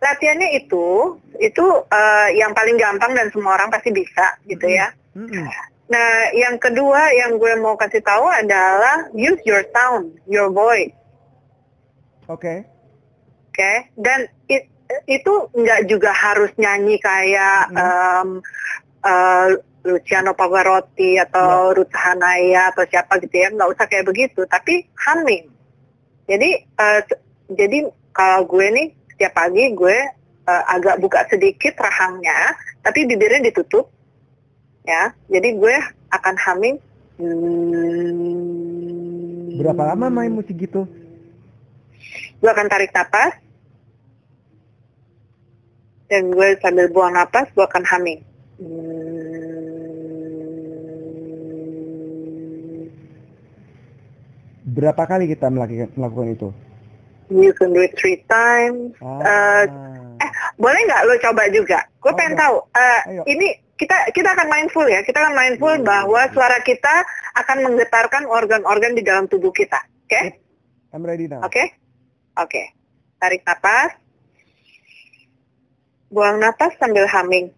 latihannya 0.00 0.48
itu, 0.56 0.86
itu 1.36 1.66
eh, 1.90 2.28
yang 2.38 2.54
paling 2.54 2.78
gampang 2.78 3.12
dan 3.12 3.26
semua 3.34 3.58
orang 3.58 3.68
pasti 3.68 3.90
bisa 3.90 4.38
gitu 4.46 4.64
Mm-mm. 4.64 4.78
ya. 4.78 4.88
Mm-mm. 5.18 5.44
Nah, 5.90 6.30
yang 6.32 6.54
kedua 6.56 7.10
yang 7.12 7.34
gue 7.34 7.58
mau 7.58 7.74
kasih 7.74 7.98
tahu 8.00 8.22
adalah 8.22 9.10
use 9.10 9.42
your 9.42 9.66
sound, 9.74 10.14
your 10.24 10.46
voice, 10.46 10.94
Oke. 12.24 12.62
oke? 13.50 13.72
Dan 13.98 14.30
it- 14.46 14.70
itu 15.04 15.32
nggak 15.50 15.90
juga 15.90 16.14
harus 16.14 16.54
nyanyi 16.54 16.94
kayak 16.96 17.74
Mm. 17.74 17.76
em, 17.76 18.28
eh, 19.02 19.46
Luciano 19.80 20.30
Pavarotti 20.30 21.16
atau 21.16 21.72
Ruth 21.72 21.90
Hanaya 21.90 22.70
atau 22.70 22.86
siapa 22.86 23.18
gitu 23.18 23.34
ya, 23.34 23.50
nggak 23.50 23.70
usah 23.74 23.86
kayak 23.88 24.06
begitu, 24.06 24.46
tapi 24.46 24.86
humming. 24.94 25.50
Jadi, 26.24 26.50
eh, 26.62 27.00
se- 27.02 27.18
jadi 27.50 27.90
kalau 28.14 28.46
gue 28.46 28.66
nih 28.70 28.88
setiap 29.14 29.32
pagi 29.34 29.74
gue 29.74 29.98
eh, 30.46 30.62
agak 30.70 31.02
buka 31.02 31.26
sedikit 31.26 31.74
rahangnya, 31.78 32.54
tapi 32.82 33.04
bibirnya 33.06 33.50
ditutup, 33.50 33.90
ya. 34.86 35.10
Jadi 35.26 35.58
gue 35.58 35.74
akan 36.14 36.34
humming. 36.38 36.76
Hmm. 37.20 38.40
Berapa 39.60 39.92
lama 39.92 40.08
main 40.08 40.32
musik 40.32 40.56
gitu? 40.56 40.86
Gue 42.40 42.50
akan 42.50 42.66
tarik 42.70 42.94
napas, 42.96 43.36
dan 46.08 46.32
gue 46.32 46.56
sambil 46.64 46.88
buang 46.88 47.12
napas, 47.12 47.50
gue 47.52 47.64
akan 47.66 47.84
humming. 47.84 48.22
Hmm. 48.62 49.20
Berapa 54.70 55.02
kali 55.02 55.26
kita 55.26 55.50
melakukan 55.50 55.90
melakukan 55.98 56.30
itu? 56.30 56.48
You 57.30 57.54
can 57.54 57.70
do 57.70 57.80
it 57.80 57.94
three 57.94 58.26
times. 58.26 58.98
Ah. 58.98 59.64
Eh, 60.18 60.30
boleh 60.54 60.80
nggak 60.84 61.02
lo 61.06 61.14
coba 61.22 61.46
juga? 61.48 61.78
Gue 61.96 62.10
Oh, 62.10 62.16
pengen 62.18 62.34
ya. 62.34 62.40
tahu. 62.42 62.56
Ayo. 63.06 63.22
ini 63.24 63.48
kita 63.74 64.10
kita 64.10 64.28
akan 64.30 64.50
mindful 64.50 64.84
ya. 64.84 65.00
Kita 65.00 65.16
akan 65.16 65.32
mindful 65.32 65.72
Hmm. 65.72 65.86
bahwa 65.86 66.20
suara 66.28 66.58
kita 66.60 67.06
akan 67.34 67.64
menggetarkan 67.64 68.26
organ-organ 68.26 68.92
di 68.92 69.00
dalam 69.00 69.24
tubuh 69.24 69.48
kita. 69.48 69.78
Oke? 70.04 70.42
I'm 70.90 71.00
ready 71.00 71.24
now. 71.24 71.40
Oke? 71.40 71.70
Oke. 72.36 72.74
Tarik 73.16 73.46
napas. 73.46 73.94
Buang 76.10 76.36
napas 76.36 76.74
sambil 76.76 77.06
humming. 77.06 77.54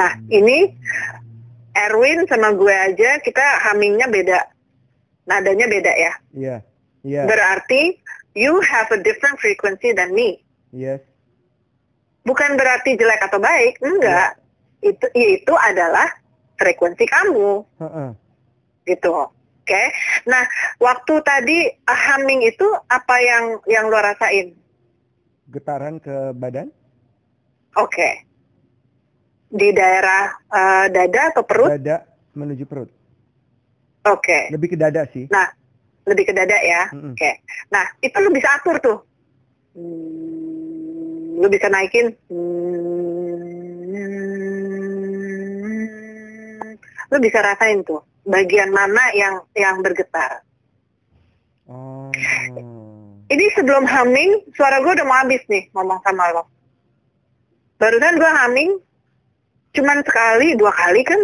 Nah, 0.00 0.16
ini 0.32 0.72
Erwin 1.76 2.24
sama 2.24 2.56
gue 2.56 2.72
aja 2.72 3.20
kita 3.20 3.44
hummingnya 3.68 4.08
beda. 4.08 4.40
Nadanya 5.28 5.66
beda 5.68 5.92
ya. 5.92 6.12
Iya. 6.32 6.56
Iya. 7.04 7.22
Berarti 7.28 8.00
you 8.32 8.64
have 8.64 8.88
a 8.96 9.00
different 9.04 9.36
frequency 9.36 9.92
than 9.92 10.16
me. 10.16 10.40
Yes. 10.72 11.04
Bukan 12.24 12.56
berarti 12.56 12.96
jelek 12.96 13.28
atau 13.28 13.40
baik, 13.40 13.76
enggak. 13.84 14.40
Itu 14.80 15.04
itu 15.12 15.54
adalah 15.56 16.08
frekuensi 16.56 17.04
kamu, 17.08 17.64
Heeh. 17.80 18.10
gitu. 18.88 19.12
Oke. 19.60 19.82
Nah, 20.28 20.44
waktu 20.80 21.14
tadi 21.24 21.58
uh, 21.88 22.00
humming 22.10 22.44
itu 22.44 22.64
apa 22.88 23.16
yang 23.20 23.44
yang 23.68 23.88
lo 23.88 24.00
rasain? 24.00 24.56
Getaran 25.48 26.00
ke 26.00 26.32
badan? 26.36 26.68
Oke. 27.76 28.29
Di 29.50 29.74
daerah 29.74 30.30
uh, 30.46 30.86
dada 30.86 31.34
atau 31.34 31.42
perut? 31.42 31.74
Dada 31.74 32.06
menuju 32.38 32.64
perut. 32.70 32.86
Oke. 34.06 34.48
Lebih 34.54 34.72
ke 34.72 34.76
dada 34.78 35.02
sih. 35.10 35.26
Nah, 35.26 35.50
lebih 36.06 36.30
ke 36.30 36.32
dada 36.32 36.54
ya. 36.54 36.86
Mm-mm. 36.94 37.18
Oke. 37.18 37.42
Nah, 37.74 37.84
itu 37.98 38.16
lu 38.22 38.30
bisa 38.30 38.48
atur 38.54 38.78
tuh. 38.78 38.98
Hmm, 39.74 41.42
lu 41.42 41.46
bisa 41.50 41.66
naikin. 41.66 42.14
Hmm, 42.30 43.50
lu 47.10 47.16
bisa 47.18 47.42
rasain 47.42 47.82
tuh 47.82 48.06
bagian 48.22 48.70
mana 48.70 49.02
yang 49.18 49.42
yang 49.58 49.82
bergetar. 49.82 50.46
Oh. 51.66 52.10
Ini 53.30 53.46
sebelum 53.54 53.86
humming, 53.86 54.42
suara 54.58 54.82
gue 54.82 54.90
udah 54.90 55.06
mau 55.06 55.22
habis 55.22 55.42
nih 55.46 55.70
ngomong 55.70 56.02
sama 56.02 56.34
lo. 56.34 56.50
Barusan 57.78 58.18
gue 58.18 58.30
humming, 58.42 58.70
cuman 59.70 60.02
sekali, 60.02 60.54
dua 60.58 60.72
kali 60.74 61.00
kan 61.06 61.20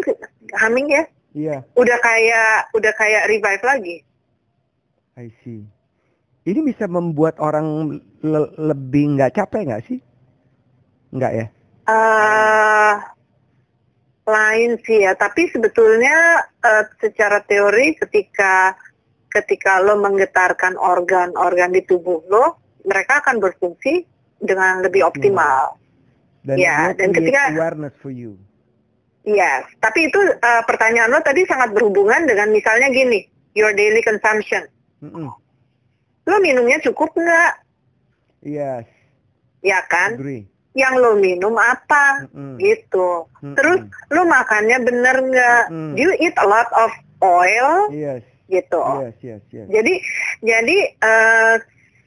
humming 0.62 0.88
ya. 0.90 1.04
Iya, 1.37 1.56
Udah 1.76 1.98
kayak 2.00 2.72
udah 2.72 2.92
kayak 2.96 3.28
revive 3.28 3.64
lagi. 3.64 3.96
I 5.20 5.28
see. 5.44 5.64
Ini 6.46 6.61
bisa 6.62 6.87
membuat 6.87 7.37
orang 7.42 7.98
le- 8.22 8.54
lebih 8.56 9.18
nggak 9.18 9.35
capek 9.37 9.68
nggak 9.68 9.85
sih? 9.85 9.98
Nggak 11.12 11.32
ya? 11.35 11.46
eh 11.87 12.94
lain 14.26 14.74
sih 14.82 15.06
ya, 15.06 15.14
tapi 15.14 15.46
sebetulnya 15.54 16.42
eh, 16.64 16.85
secara 16.98 17.38
teori 17.46 17.94
ketika 17.94 18.74
ketika 19.30 19.78
lo 19.85 20.00
menggetarkan 20.00 20.74
organ-organ 20.74 21.70
di 21.70 21.85
tubuh 21.87 22.24
lo, 22.26 22.59
mereka 22.82 23.20
akan 23.22 23.38
berfungsi 23.38 24.02
dengan 24.40 24.82
lebih 24.82 25.04
optimal. 25.06 25.76
Dan 26.46 26.56
Ya, 26.56 26.94
it 26.94 27.02
dan 27.02 27.11
ketika- 27.11 27.50
awareness 27.50 27.94
for 27.98 28.09
you. 28.09 28.38
Yes, 29.22 29.66
tapi 29.76 30.06
itu 30.06 30.20
eh, 30.22 30.62
pertanyaan 30.62 31.11
lo 31.11 31.18
tadi 31.18 31.42
sangat 31.42 31.74
berhubungan 31.74 32.22
dengan 32.24 32.46
misalnya 32.48 32.87
gini, 32.87 33.26
your 33.52 33.74
daily 33.74 33.98
consumption. 33.98 34.62
Mm-mm. 35.02 35.26
Lo 36.22 36.37
minumnya 36.38 36.78
cukup 36.80 37.11
nggak? 37.12 37.52
Yes, 38.40 38.87
Ya 39.61 39.82
kan? 39.85 40.14
agree. 40.14 40.46
Yang 40.72 40.94
lo 40.96 41.11
minum 41.16 41.59
apa? 41.59 42.22
Mm-mm. 42.30 42.54
Gitu. 42.56 43.26
Mm-mm. 43.42 43.59
Terus 43.59 43.80
lo 44.09 44.22
makannya 44.22 44.78
bener 44.80 45.16
nggak? 45.18 45.64
Mm. 45.68 45.92
Do 45.94 46.00
you 46.00 46.14
eat 46.20 46.37
a 46.38 46.46
lot 46.46 46.70
of 46.70 46.90
oil? 47.18 47.90
Yes, 47.90 48.22
Gitu. 48.46 48.78
yes, 49.02 49.16
yes, 49.18 49.42
yes. 49.50 49.66
Jadi 49.66 49.94
jadi 50.38 50.76
eh, 50.94 51.54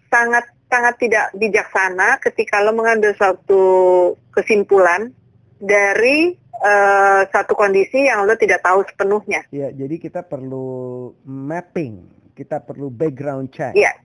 sangat 0.08 0.48
sangat 0.70 1.02
tidak 1.02 1.34
bijaksana 1.34 2.22
ketika 2.22 2.62
lo 2.62 2.72
mengambil 2.72 3.12
suatu 3.18 3.64
kesimpulan 4.32 5.10
dari 5.58 6.38
eh, 6.40 7.22
satu 7.28 7.58
kondisi 7.58 8.08
yang 8.08 8.24
lo 8.24 8.38
tidak 8.38 8.62
tahu 8.62 8.86
sepenuhnya. 8.86 9.44
Ya, 9.50 9.74
jadi 9.74 9.98
kita 9.98 10.22
perlu 10.24 11.12
mapping, 11.26 12.06
kita 12.38 12.62
perlu 12.64 12.94
background 12.94 13.50
check 13.52 13.74
Iya, 13.74 13.98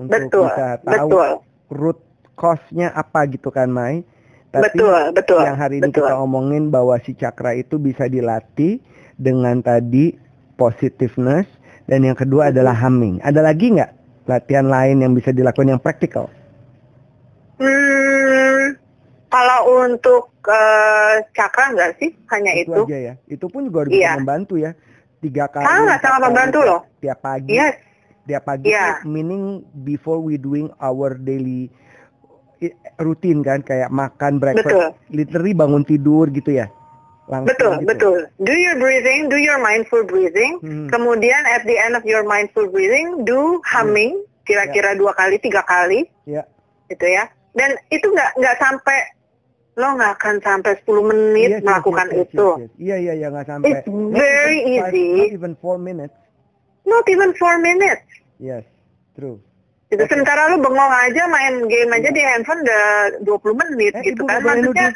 untuk 0.00 0.32
betul, 0.32 0.48
kita 0.48 0.68
tahu 0.82 1.08
betul, 1.12 1.30
root 1.70 1.98
cause-nya 2.34 2.88
apa 2.96 3.28
gitu 3.28 3.52
kan, 3.52 3.68
Mai. 3.68 4.02
Tapi 4.48 4.64
betul, 4.64 5.12
betul. 5.12 5.44
yang 5.44 5.60
hari 5.60 5.76
ini 5.84 5.92
betul. 5.92 6.08
kita 6.08 6.14
omongin 6.24 6.72
bahwa 6.72 6.96
si 7.04 7.12
cakra 7.12 7.52
itu 7.52 7.76
bisa 7.76 8.08
dilatih 8.08 8.80
dengan 9.20 9.60
tadi 9.60 10.16
positiveness 10.56 11.44
dan 11.84 12.00
yang 12.08 12.16
kedua 12.16 12.48
adalah 12.48 12.72
humming. 12.72 13.20
Ada 13.20 13.44
lagi 13.44 13.76
nggak 13.76 13.97
latihan 14.28 14.68
lain 14.68 15.00
yang 15.00 15.12
bisa 15.16 15.32
dilakukan 15.32 15.72
yang 15.72 15.80
praktikal? 15.80 16.28
Hmm, 17.58 18.76
kalau 19.32 19.82
untuk 19.82 20.30
eh, 20.46 21.24
cakra 21.32 21.74
enggak 21.74 21.96
sih? 21.98 22.12
Hanya 22.30 22.52
itu, 22.54 22.70
itu. 22.70 22.82
aja 22.86 22.98
ya. 23.00 23.14
Itu 23.26 23.48
pun 23.48 23.66
juga 23.66 23.88
Iya. 23.88 24.20
membantu 24.20 24.60
ya. 24.60 24.76
Tiga 25.18 25.50
kali. 25.50 25.66
Sangat 25.66 25.98
empat 25.98 26.04
sangat 26.04 26.20
kali 26.20 26.26
membantu 26.30 26.58
loh. 26.62 26.80
Tiap 27.02 27.18
pagi. 27.18 27.50
Yes, 27.56 27.74
Tiap 28.28 28.42
pagi 28.44 28.68
Iya. 28.68 29.00
tuh 29.02 29.08
meaning 29.08 29.64
before 29.82 30.20
we 30.20 30.36
doing 30.36 30.68
our 30.78 31.16
daily 31.16 31.72
rutin 32.98 33.40
kan 33.40 33.62
kayak 33.62 33.88
makan 33.88 34.36
breakfast 34.42 34.66
betul, 34.74 34.88
literally 35.08 35.54
bangun 35.54 35.86
tidur 35.86 36.26
gitu 36.28 36.52
ya. 36.52 36.66
Langsung 37.28 37.46
betul, 37.46 37.72
gitu. 37.76 37.86
betul. 37.86 38.18
Do 38.40 38.52
your 38.52 38.76
breathing, 38.76 39.28
do 39.28 39.36
your 39.36 39.60
mindful 39.60 40.00
breathing. 40.02 40.56
Hmm. 40.58 40.88
Kemudian 40.88 41.44
at 41.46 41.62
the 41.62 41.76
end 41.76 41.92
of 41.92 42.02
your 42.02 42.24
mindful 42.24 42.64
breathing, 42.66 43.22
do 43.22 43.60
humming 43.64 44.16
kira-kira 44.42 44.96
dua 44.96 45.12
kali, 45.12 45.36
tiga 45.36 45.60
kali, 45.62 46.08
Ya. 46.24 46.48
gitu 46.88 47.04
ya. 47.04 47.28
Dan 47.52 47.76
itu 47.88 48.08
nggak 48.08 48.32
nggak 48.34 48.56
sampai 48.56 48.98
lo 49.76 49.94
nggak 49.94 50.12
akan 50.16 50.34
sampai 50.40 50.72
10 50.82 51.04
menit 51.06 51.48
Yes, 51.48 51.60
yes, 51.60 51.66
melakukan 51.68 52.06
yes, 52.08 52.16
yes, 52.16 52.24
itu. 52.26 52.48
Iya 52.80 52.96
iya 52.98 53.12
iya 53.14 53.26
nggak 53.28 53.46
sampai. 53.46 53.68
It's 53.70 53.86
Not 53.86 54.10
very 54.10 54.58
even 54.58 54.82
five- 54.82 54.94
easy. 54.96 55.08
Not 55.14 55.36
even 55.36 55.52
four 55.54 55.76
minutes. 55.78 56.16
Not 56.82 57.04
even 57.06 57.30
4 57.36 57.56
minutes. 57.60 58.04
Yes, 58.40 58.64
true. 59.12 59.36
Gitu. 59.86 60.00
Oke. 60.00 60.10
Sementara 60.10 60.48
lo 60.48 60.58
bengong 60.58 60.92
aja 60.98 61.22
main 61.28 61.54
game 61.64 61.92
aja 61.92 62.08
di 62.08 62.20
handphone 62.20 62.60
udah 62.60 62.84
20 63.22 63.52
menit 63.54 63.92
Eh, 63.94 64.02
gitu 64.08 64.24
ibu 64.24 64.26
kan. 64.26 64.40
Maksudnya 64.40 64.64
nuduh. 64.90 64.92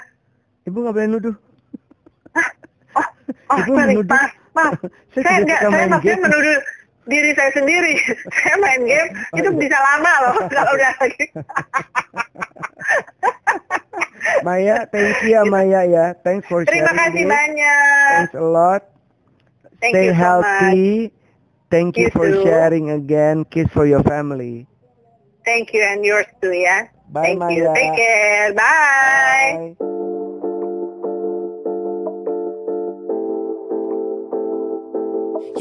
Ibu 0.64 0.76
nggak 0.80 0.95
boleh 0.97 1.09
nuduh. 1.12 1.35
Oh, 2.95 3.09
oh 3.51 3.61
Ibu 3.61 3.72
sorry, 3.72 3.97
menuduh. 3.97 4.09
maaf, 4.09 4.33
maaf. 4.53 4.74
Saya 5.14 5.24
saya 5.24 5.37
enggak, 5.45 5.61
saya 5.68 5.87
maksudnya 5.89 6.18
menuduh 6.24 6.59
diri 7.05 7.30
saya 7.37 7.51
sendiri. 7.53 7.95
saya 8.37 8.57
main 8.61 8.83
game 8.87 9.09
itu 9.35 9.49
bisa 9.59 9.76
lama 9.76 10.12
loh 10.24 10.37
kalau 10.55 10.72
udah 10.76 10.93
lagi. 11.01 11.24
Maya, 14.41 14.87
thank 14.91 15.20
you 15.22 15.35
ya 15.35 15.43
Maya 15.45 15.85
ya. 15.87 16.07
Thanks 16.24 16.47
for 16.49 16.64
Terima 16.64 16.91
sharing 16.91 16.99
kasih 16.99 17.24
this. 17.26 17.33
banyak. 17.33 18.09
Thanks 18.09 18.35
a 18.35 18.45
lot. 18.45 18.83
Thank 19.80 19.95
Stay 19.95 20.07
you 20.07 20.14
so 20.14 20.39
much. 20.39 20.80
healthy. 20.80 21.12
Thank 21.70 21.97
you, 21.99 22.09
You 22.09 22.11
for 22.11 22.28
too. 22.28 22.43
sharing 22.45 22.91
again. 22.91 23.45
Kiss 23.49 23.68
for 23.72 23.87
your 23.87 24.03
family. 24.05 24.66
Thank 25.45 25.72
you 25.74 25.83
and 25.83 26.05
yours 26.05 26.26
too 26.41 26.53
ya. 26.55 26.87
Bye, 27.11 27.35
Thank 27.35 27.41
you. 27.51 27.66
Maya. 27.66 27.74
Take 27.74 27.95
care. 27.97 28.55
Bye. 28.55 29.74
Bye. 29.80 30.02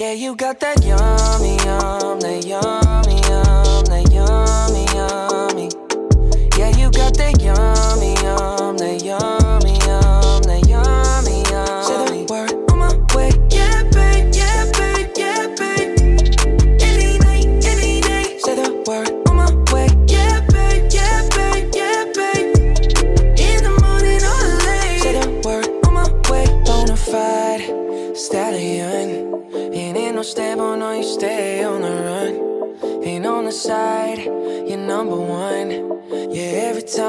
Yeah, 0.02 0.14
you 0.14 0.36
got 0.36 0.60
that 0.62 0.84
yummy, 0.84 1.58
yum, 1.58 2.20
that 2.22 2.44
yummy, 2.44 3.22
yum, 3.30 3.86
that 3.86 4.10
yummy, 4.12 4.86
yummy. 4.98 5.70
Yeah, 6.58 6.76
you 6.76 6.90
got 6.90 7.14
that 7.18 7.40
yummy, 7.40 7.81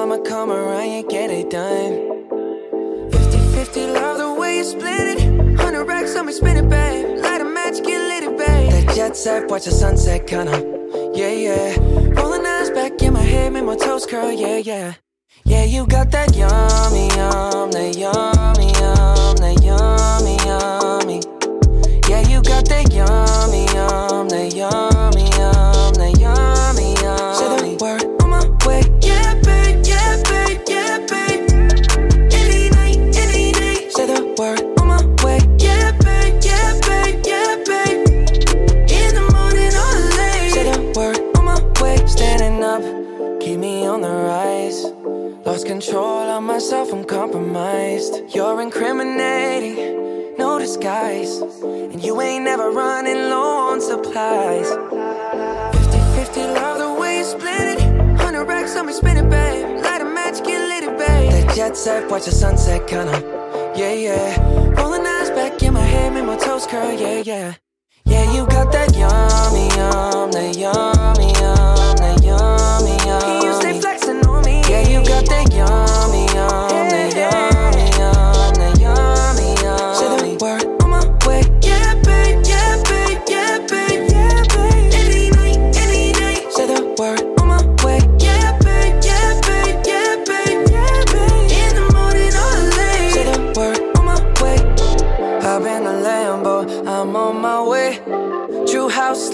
Yeah, 0.03 0.09
every 0.09 0.25
time 0.25 0.27
I 0.27 0.29
come 0.29 0.51
around, 0.51 0.89
and 0.89 1.09
get 1.09 1.31
it 1.31 1.51
done. 1.51 3.11
50 3.13 3.39
50, 3.55 3.87
love 3.93 4.19
the 4.19 4.35
way 4.35 4.57
you 4.57 4.65
split 4.65 5.19
it. 5.19 5.31
100 5.31 5.85
racks 5.85 6.17
on 6.17 6.27
me, 6.27 6.33
spin 6.33 6.57
it, 6.57 6.69
babe. 6.69 7.19
Light 7.23 7.41
a 7.41 7.45
match, 7.45 7.83
get 7.85 8.01
lit, 8.09 8.25
it, 8.25 8.37
babe. 8.37 8.73
That 8.73 8.95
jet 8.97 9.17
set, 9.17 9.49
watch 9.49 9.65
the 9.65 9.71
sunset, 9.71 10.27
kinda. 10.27 10.59
Yeah, 11.15 11.31
yeah. 11.31 11.77
Rolling 12.21 12.45
eyes 12.45 12.71
back 12.71 13.01
in 13.03 13.13
my 13.13 13.21
head, 13.21 13.53
make 13.53 13.65
my 13.65 13.77
toes 13.77 14.07
curl, 14.07 14.33
yeah, 14.33 14.57
yeah. 14.57 14.95
Yeah, 15.45 15.65
you 15.65 15.87
got 15.87 16.11
that 16.11 16.35
yummy, 16.35 17.09
yum, 17.17 17.71
that 17.71 17.97
yummy, 17.97 18.73
yum, 18.81 19.22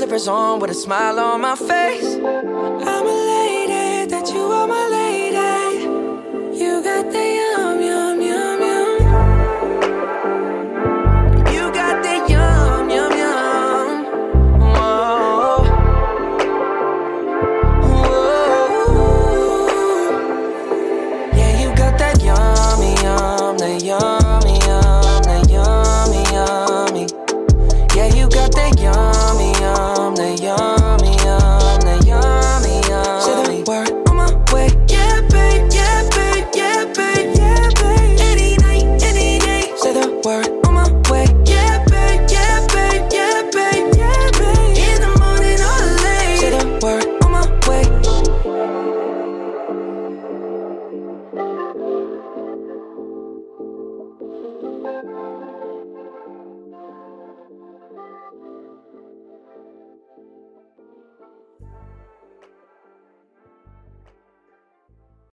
slippers 0.08 0.28
on 0.28 0.58
with 0.58 0.70
a 0.70 0.74
smile 0.74 1.20
on 1.20 1.42
my 1.42 1.54
face. 1.54 2.14
I'm 2.14 3.06
elated 3.06 4.08
that 4.08 4.32
you 4.32 4.40
are 4.40 4.66
my 4.66 4.97